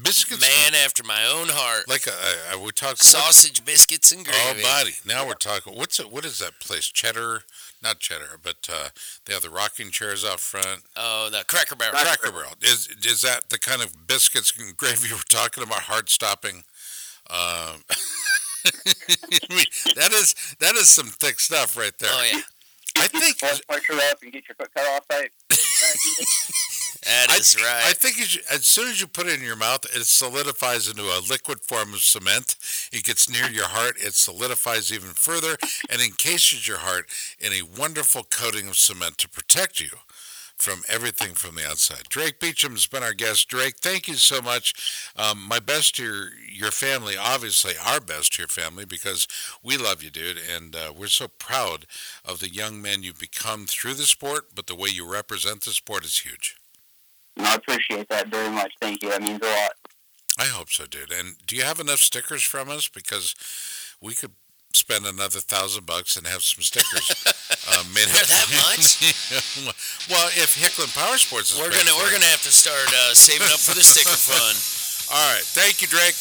Biscuits, 0.02 0.42
man 0.42 0.74
after 0.74 1.04
my 1.04 1.24
own 1.26 1.50
heart. 1.50 1.88
Like 1.88 2.08
a, 2.08 2.12
uh, 2.12 2.56
uh, 2.56 2.60
we 2.60 2.72
talk 2.72 2.98
sausage, 2.98 3.64
biscuits, 3.64 4.12
and 4.12 4.26
gravy. 4.26 4.40
Oh, 4.60 4.64
body. 4.64 4.94
Now 5.06 5.28
we're 5.28 5.36
talking. 5.36 5.76
What's 5.78 6.00
it? 6.00 6.12
What 6.12 6.26
is 6.26 6.40
that 6.40 6.60
place? 6.60 6.88
Cheddar, 6.88 7.44
not 7.82 8.00
cheddar, 8.00 8.40
but 8.42 8.68
uh, 8.72 8.90
they 9.26 9.34
have 9.34 9.44
the 9.44 9.52
rocking 9.52 9.92
chairs 9.92 10.26
out 10.26 10.40
front. 10.40 10.82
Oh, 10.96 11.30
the 11.32 11.44
Cracker 11.48 11.76
Barrel. 11.76 11.94
Cracker 11.94 12.32
Barrel. 12.32 12.54
Is 12.62 12.88
is 13.06 13.22
that 13.22 13.50
the 13.50 13.60
kind 13.60 13.84
of 13.84 14.08
biscuits 14.08 14.54
and 14.58 14.76
gravy 14.76 15.10
we're 15.12 15.20
talking 15.30 15.64
about? 15.64 15.82
Heart 15.82 16.10
stopping. 16.10 16.64
Um, 17.30 17.84
that 18.66 20.12
is 20.12 20.34
that 20.60 20.76
is 20.76 20.90
some 20.90 21.08
thick 21.08 21.40
stuff 21.40 21.78
right 21.78 21.98
there. 22.00 22.10
Oh 22.12 22.30
yeah. 22.34 22.42
I 22.98 23.08
think. 23.08 23.40
Pressure 23.40 23.94
up 23.94 24.22
and 24.24 24.32
get 24.32 24.44
your 24.48 24.56
foot 24.56 24.74
cut 24.74 24.88
off 24.88 25.08
type. 25.08 25.32
That 27.02 27.38
is 27.38 27.56
I, 27.60 27.64
right. 27.64 27.84
I 27.88 27.94
think 27.94 28.20
as, 28.20 28.36
you, 28.36 28.42
as, 28.52 28.66
soon 28.66 28.90
as 28.90 29.02
you 29.02 29.08
put 29.08 29.28
it 29.28 29.40
in 29.40 29.46
your 29.46 29.56
mouth, 29.56 29.86
it 29.96 30.06
solidifies 30.06 30.88
into 30.88 31.04
a 31.04 31.24
liquid 31.30 31.62
form 31.62 31.94
of 31.94 32.02
cement. 32.02 32.56
It 32.92 33.04
gets 33.04 33.30
near 33.30 33.50
your 33.50 33.68
heart, 33.68 33.96
it 33.98 34.14
solidifies 34.14 34.92
even 34.92 35.10
further, 35.10 35.58
and 35.90 36.02
encases 36.02 36.68
your 36.68 36.78
heart 36.78 37.08
in 37.40 37.52
a 37.54 37.62
wonderful 37.62 38.24
coating 38.24 38.68
of 38.68 38.78
cement 38.78 39.18
to 39.20 39.30
protect 39.30 39.80
you 39.80 39.90
from 40.58 40.84
everything 40.88 41.34
from 41.34 41.56
the 41.56 41.68
outside. 41.68 42.04
Drake 42.10 42.40
Beecham 42.40 42.72
has 42.72 42.86
been 42.86 43.04
our 43.04 43.14
guest. 43.14 43.50
Drake, 43.50 43.78
thank 43.78 44.08
you 44.08 44.14
so 44.16 44.42
much. 44.42 44.74
Um, 45.18 45.46
my 45.48 45.60
best 45.60 45.96
to 45.98 46.04
your, 46.04 46.30
your 46.50 46.72
family, 46.72 47.16
obviously 47.20 47.74
our 47.86 48.00
best 48.00 48.34
to 48.34 48.44
your 48.44 48.48
family, 48.48 48.86
because 48.86 49.28
we 49.62 49.78
love 49.78 50.02
you, 50.04 50.10
dude, 50.10 50.40
and 50.56 50.76
uh, 50.76 50.94
we're 50.96 51.08
so 51.08 51.28
proud 51.28 51.86
of 52.24 52.40
the 52.40 52.50
young 52.50 52.82
man 52.82 53.04
you've 53.04 53.20
become 53.20 53.66
through 53.66 53.96
the 53.96 54.04
sport, 54.04 54.50
but 54.56 54.68
the 54.68 54.76
way 54.76 54.90
you 54.90 55.12
represent 55.12 55.62
the 55.62 55.72
sport 55.72 56.06
is 56.06 56.20
huge. 56.20 56.56
I 57.40 57.56
appreciate 57.56 58.10
that 58.10 58.28
very 58.28 58.50
much. 58.50 58.74
Thank 58.82 59.04
you. 59.04 59.10
That 59.10 59.22
means 59.22 59.42
a 59.42 59.46
lot. 59.46 59.72
I 60.38 60.46
hope 60.46 60.70
so, 60.70 60.86
dude. 60.86 61.12
And 61.12 61.36
do 61.46 61.56
you 61.56 61.64
have 61.64 61.80
enough 61.80 62.00
stickers 62.00 62.44
from 62.44 62.70
us? 62.70 62.88
Because 62.88 63.36
we 64.02 64.14
could 64.16 64.32
spend 64.74 65.06
another 65.06 65.40
thousand 65.40 65.86
bucks 65.86 66.18
and 66.18 66.26
have 66.26 66.42
some 66.42 66.64
stickers 66.64 67.06
uh, 67.70 67.84
made. 67.94 68.08
that 68.10 68.50
much? 68.66 69.14
well, 70.10 70.28
if 70.34 70.58
Hicklin 70.58 70.90
Power 70.98 71.18
Sports 71.18 71.54
is 71.54 71.60
we're 71.60 71.70
gonna 71.70 71.94
we're 71.98 72.12
gonna 72.12 72.26
have 72.26 72.42
to 72.44 72.52
start 72.52 72.90
uh, 72.90 73.14
saving 73.14 73.48
up 73.54 73.60
for 73.62 73.76
the 73.76 73.84
sticker 73.84 74.18
fund. 74.18 74.58
All 75.14 75.34
right, 75.34 75.44
thank 75.46 75.82
you, 75.82 75.88
Drake. 75.88 76.18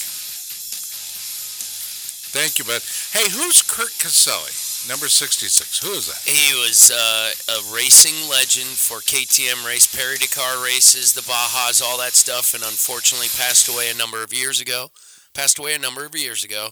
Thank 2.33 2.59
you, 2.59 2.65
bud. 2.65 2.81
Hey, 3.13 3.29
who's 3.31 3.63
Kurt 3.63 3.93
Caselli? 3.99 4.53
Number 4.89 5.07
66. 5.09 5.79
Who 5.79 5.93
is 5.93 6.07
that? 6.09 6.19
He 6.29 6.53
was 6.55 6.91
uh, 6.91 7.31
a 7.49 7.75
racing 7.75 8.29
legend 8.29 8.67
for 8.67 8.99
KTM 8.99 9.65
race, 9.67 9.87
Paris 9.87 10.19
Dakar 10.19 10.63
races, 10.63 11.13
the 11.13 11.21
Bajas, 11.21 11.81
all 11.81 11.99
that 11.99 12.13
stuff, 12.13 12.53
and 12.55 12.65
unfortunately 12.65 13.29
passed 13.29 13.69
away 13.69 13.91
a 13.91 13.95
number 13.95 14.25
of 14.25 14.33
years 14.33 14.61
ago. 14.61 14.91
Passed 15.35 15.59
away 15.59 15.75
a 15.75 15.79
number 15.79 16.05
of 16.05 16.17
years 16.17 16.43
ago. 16.43 16.71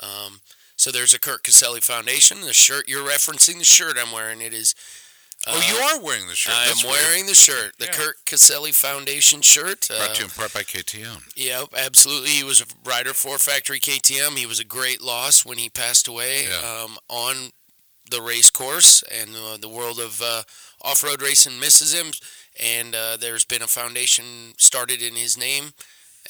Um, 0.00 0.40
so 0.76 0.90
there's 0.90 1.14
a 1.14 1.20
Kurt 1.20 1.44
Caselli 1.44 1.80
Foundation. 1.80 2.40
The 2.40 2.52
shirt 2.52 2.88
you're 2.88 3.08
referencing, 3.08 3.58
the 3.58 3.64
shirt 3.64 3.96
I'm 3.96 4.12
wearing, 4.12 4.40
it 4.40 4.52
is. 4.52 4.74
Uh, 5.46 5.54
oh, 5.56 5.68
you 5.68 5.74
are 5.74 6.04
wearing 6.04 6.28
the 6.28 6.34
shirt. 6.34 6.54
I 6.56 6.66
am 6.66 6.88
wearing 6.88 7.26
the 7.26 7.34
shirt, 7.34 7.76
the 7.78 7.86
yeah. 7.86 7.92
Kurt 7.92 8.24
Caselli 8.26 8.70
Foundation 8.70 9.40
shirt. 9.42 9.88
Brought 9.88 10.14
to 10.14 10.20
you 10.20 10.24
in 10.26 10.30
part 10.30 10.54
by 10.54 10.62
KTM. 10.62 11.32
Yep, 11.34 11.68
absolutely. 11.76 12.30
He 12.30 12.44
was 12.44 12.60
a 12.60 12.64
rider 12.84 13.12
for 13.12 13.38
Factory 13.38 13.80
KTM. 13.80 14.38
He 14.38 14.46
was 14.46 14.60
a 14.60 14.64
great 14.64 15.02
loss 15.02 15.44
when 15.44 15.58
he 15.58 15.68
passed 15.68 16.06
away 16.06 16.44
yeah. 16.44 16.84
um, 16.84 16.96
on 17.08 17.50
the 18.08 18.22
race 18.22 18.50
course, 18.50 19.02
and 19.02 19.30
uh, 19.34 19.56
the 19.56 19.68
world 19.68 19.98
of 19.98 20.22
uh, 20.22 20.42
off-road 20.82 21.20
racing 21.20 21.58
misses 21.58 21.92
him. 21.92 22.12
And 22.62 22.94
uh, 22.94 23.16
there's 23.16 23.44
been 23.44 23.62
a 23.62 23.66
foundation 23.66 24.54
started 24.58 25.02
in 25.02 25.16
his 25.16 25.36
name 25.36 25.72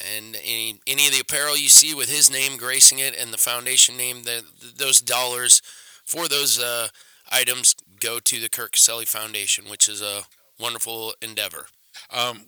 and 0.01 0.35
any 0.43 0.79
any 0.87 1.05
of 1.05 1.13
the 1.13 1.19
apparel 1.19 1.55
you 1.55 1.69
see 1.69 1.93
with 1.93 2.09
his 2.09 2.31
name 2.31 2.57
gracing 2.57 2.99
it 2.99 3.15
and 3.15 3.31
the 3.31 3.37
foundation 3.37 3.95
name, 3.95 4.23
the, 4.23 4.43
those 4.77 5.01
dollars 5.01 5.61
for 6.03 6.27
those 6.27 6.59
uh, 6.59 6.87
items 7.31 7.75
go 8.03 8.19
to 8.19 8.39
the 8.39 8.49
Kurt 8.49 8.73
Caselli 8.73 9.05
Foundation, 9.05 9.65
which 9.69 9.87
is 9.87 10.01
a 10.01 10.23
wonderful 10.59 11.13
endeavor. 11.21 11.67
Um, 12.11 12.41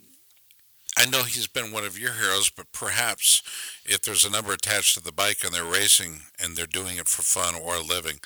I 0.98 1.06
know 1.06 1.24
he's 1.24 1.48
been 1.48 1.72
one 1.72 1.84
of 1.84 2.00
your 2.00 2.14
heroes, 2.14 2.50
but 2.50 2.72
perhaps 2.72 3.42
if 3.86 4.02
there's 4.02 4.26
a 4.26 4.32
number 4.32 4.54
attached 4.54 4.96
to 4.96 5.04
the 5.04 5.12
bike 5.12 5.44
and 5.44 5.54
they're 5.54 5.64
racing 5.64 6.22
and 6.42 6.56
they're 6.56 6.66
doing 6.66 6.98
it 6.98 7.08
for 7.08 7.22
fun 7.22 7.54
or 7.56 7.76
a 7.76 7.82
living, 7.82 8.20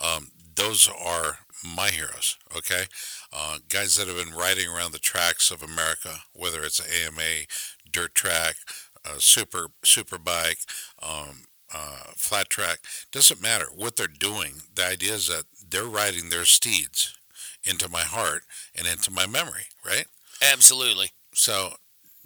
um, 0.00 0.28
those 0.54 0.88
are 0.88 1.38
my 1.76 1.88
heroes. 1.88 2.36
Okay, 2.56 2.84
uh, 3.32 3.58
guys 3.68 3.96
that 3.96 4.08
have 4.08 4.16
been 4.16 4.34
riding 4.34 4.68
around 4.68 4.92
the 4.92 4.98
tracks 4.98 5.50
of 5.50 5.62
America, 5.62 6.20
whether 6.32 6.62
it's 6.62 6.80
AMA, 6.80 7.46
dirt 7.90 8.14
track, 8.14 8.56
uh, 9.04 9.16
super 9.18 9.68
super 9.84 10.18
bike, 10.18 10.58
um, 11.02 11.44
uh, 11.74 12.12
flat 12.16 12.48
track, 12.48 12.78
doesn't 13.12 13.42
matter 13.42 13.66
what 13.74 13.96
they're 13.96 14.06
doing. 14.06 14.54
The 14.74 14.86
idea 14.86 15.14
is 15.14 15.28
that 15.28 15.44
they're 15.74 15.84
riding 15.84 16.28
their 16.28 16.44
steeds 16.44 17.18
into 17.64 17.88
my 17.88 18.02
heart 18.02 18.42
and 18.74 18.86
into 18.86 19.10
my 19.10 19.26
memory, 19.26 19.66
right? 19.84 20.06
Absolutely. 20.52 21.10
So 21.32 21.74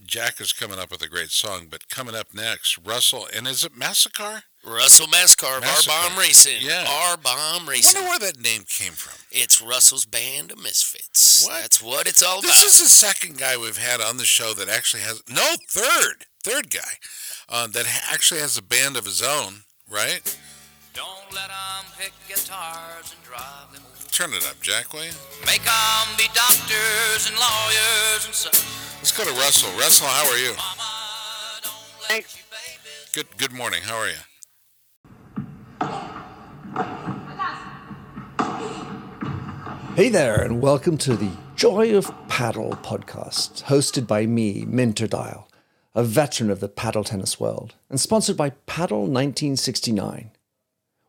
Jack 0.05 0.41
is 0.41 0.53
coming 0.53 0.79
up 0.79 0.91
with 0.91 1.03
a 1.03 1.09
great 1.09 1.31
song, 1.31 1.67
but 1.71 1.89
coming 1.89 2.15
up 2.15 2.35
next, 2.35 2.79
Russell, 2.79 3.27
and 3.35 3.47
is 3.49 3.65
it 3.65 3.77
Massacre? 3.77 4.43
Russell 4.65 5.07
Mascar 5.07 5.59
of 5.59 5.65
R 5.65 5.71
Bomb 5.87 6.19
Racing. 6.19 6.59
Yeah. 6.61 6.85
R 7.11 7.17
Bomb 7.17 7.69
Racing. 7.69 8.03
I 8.03 8.05
wonder 8.05 8.25
where 8.25 8.33
that 8.33 8.43
name 8.43 8.65
came 8.69 8.93
from. 8.93 9.19
It's 9.31 9.63
Russell's 9.63 10.05
band 10.05 10.53
of 10.53 10.63
misfits. 10.63 11.47
What? 11.47 11.63
That's 11.63 11.83
what 11.83 12.07
it's 12.07 12.23
all 12.23 12.43
this 12.43 12.51
about. 12.51 12.63
This 12.65 12.81
is 12.81 12.83
the 12.83 13.07
second 13.07 13.39
guy 13.39 13.57
we've 13.57 13.79
had 13.79 14.01
on 14.01 14.19
the 14.19 14.25
show 14.25 14.53
that 14.55 14.69
actually 14.69 15.05
has 15.05 15.23
no 15.31 15.55
third, 15.69 16.27
third 16.43 16.71
guy 16.71 16.99
uh, 17.49 17.67
that 17.69 17.87
actually 18.13 18.41
has 18.41 18.59
a 18.59 18.63
band 18.63 18.97
of 18.97 19.05
his 19.07 19.23
own, 19.23 19.63
right? 19.89 20.37
Don't 20.95 21.33
let 21.35 21.49
them 21.49 21.85
pick 21.99 22.13
guitars 22.27 23.15
and 23.15 23.23
drive 23.25 23.73
them. 23.73 23.83
Turn 24.11 24.33
it 24.33 24.47
up, 24.49 24.61
Jack, 24.61 24.93
will 24.93 25.05
you? 25.05 25.13
Make 25.47 25.63
them 25.63 26.07
be 26.17 26.25
doctors 26.35 27.29
and 27.29 27.37
lawyers 27.39 28.27
and 28.27 28.35
such. 28.35 28.65
Let's 28.99 29.17
go 29.17 29.25
to 29.25 29.31
Russell. 29.41 29.71
Russell, 29.79 30.07
how 30.09 30.31
are 30.31 30.39
you? 30.39 30.55
Thanks. 32.09 32.37
Good. 33.15 33.27
Good 33.37 33.53
morning. 33.53 33.81
How 33.85 33.97
are 33.97 34.09
you? 34.09 34.15
Hey 39.95 40.09
there, 40.09 40.41
and 40.41 40.61
welcome 40.61 40.97
to 40.99 41.17
the 41.17 41.31
Joy 41.57 41.97
of 41.97 42.13
Paddle 42.29 42.79
podcast, 42.83 43.65
hosted 43.65 44.07
by 44.07 44.27
me, 44.27 44.65
Minter 44.65 45.09
Dial, 45.09 45.49
a 45.95 46.05
veteran 46.05 46.51
of 46.51 46.61
the 46.61 46.69
paddle 46.69 47.03
tennis 47.03 47.41
world, 47.41 47.75
and 47.91 48.01
sponsored 48.01 48.37
by 48.37 48.51
Paddle 48.67 49.01
1969. 49.01 50.31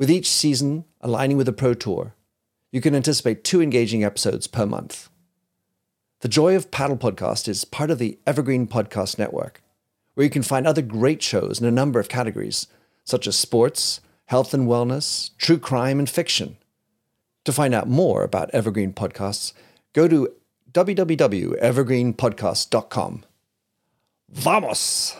With 0.00 0.10
each 0.10 0.28
season 0.30 0.86
aligning 1.02 1.36
with 1.36 1.46
a 1.46 1.52
Pro 1.52 1.74
Tour, 1.74 2.14
you 2.72 2.80
can 2.80 2.94
anticipate 2.94 3.44
two 3.44 3.60
engaging 3.60 4.02
episodes 4.02 4.46
per 4.46 4.64
month. 4.64 5.10
The 6.20 6.28
Joy 6.28 6.56
of 6.56 6.70
Paddle 6.70 6.96
podcast 6.96 7.48
is 7.48 7.66
part 7.66 7.90
of 7.90 7.98
the 7.98 8.18
Evergreen 8.26 8.66
Podcast 8.66 9.18
Network, 9.18 9.62
where 10.14 10.24
you 10.24 10.30
can 10.30 10.42
find 10.42 10.66
other 10.66 10.80
great 10.80 11.22
shows 11.22 11.60
in 11.60 11.66
a 11.66 11.70
number 11.70 12.00
of 12.00 12.08
categories, 12.08 12.66
such 13.04 13.26
as 13.26 13.36
sports, 13.36 14.00
health 14.24 14.54
and 14.54 14.66
wellness, 14.66 15.36
true 15.36 15.58
crime, 15.58 15.98
and 15.98 16.08
fiction. 16.08 16.56
To 17.44 17.52
find 17.52 17.74
out 17.74 17.86
more 17.86 18.24
about 18.24 18.48
Evergreen 18.54 18.94
Podcasts, 18.94 19.52
go 19.92 20.08
to 20.08 20.32
www.evergreenpodcast.com. 20.72 23.24
Vamos! 24.30 25.16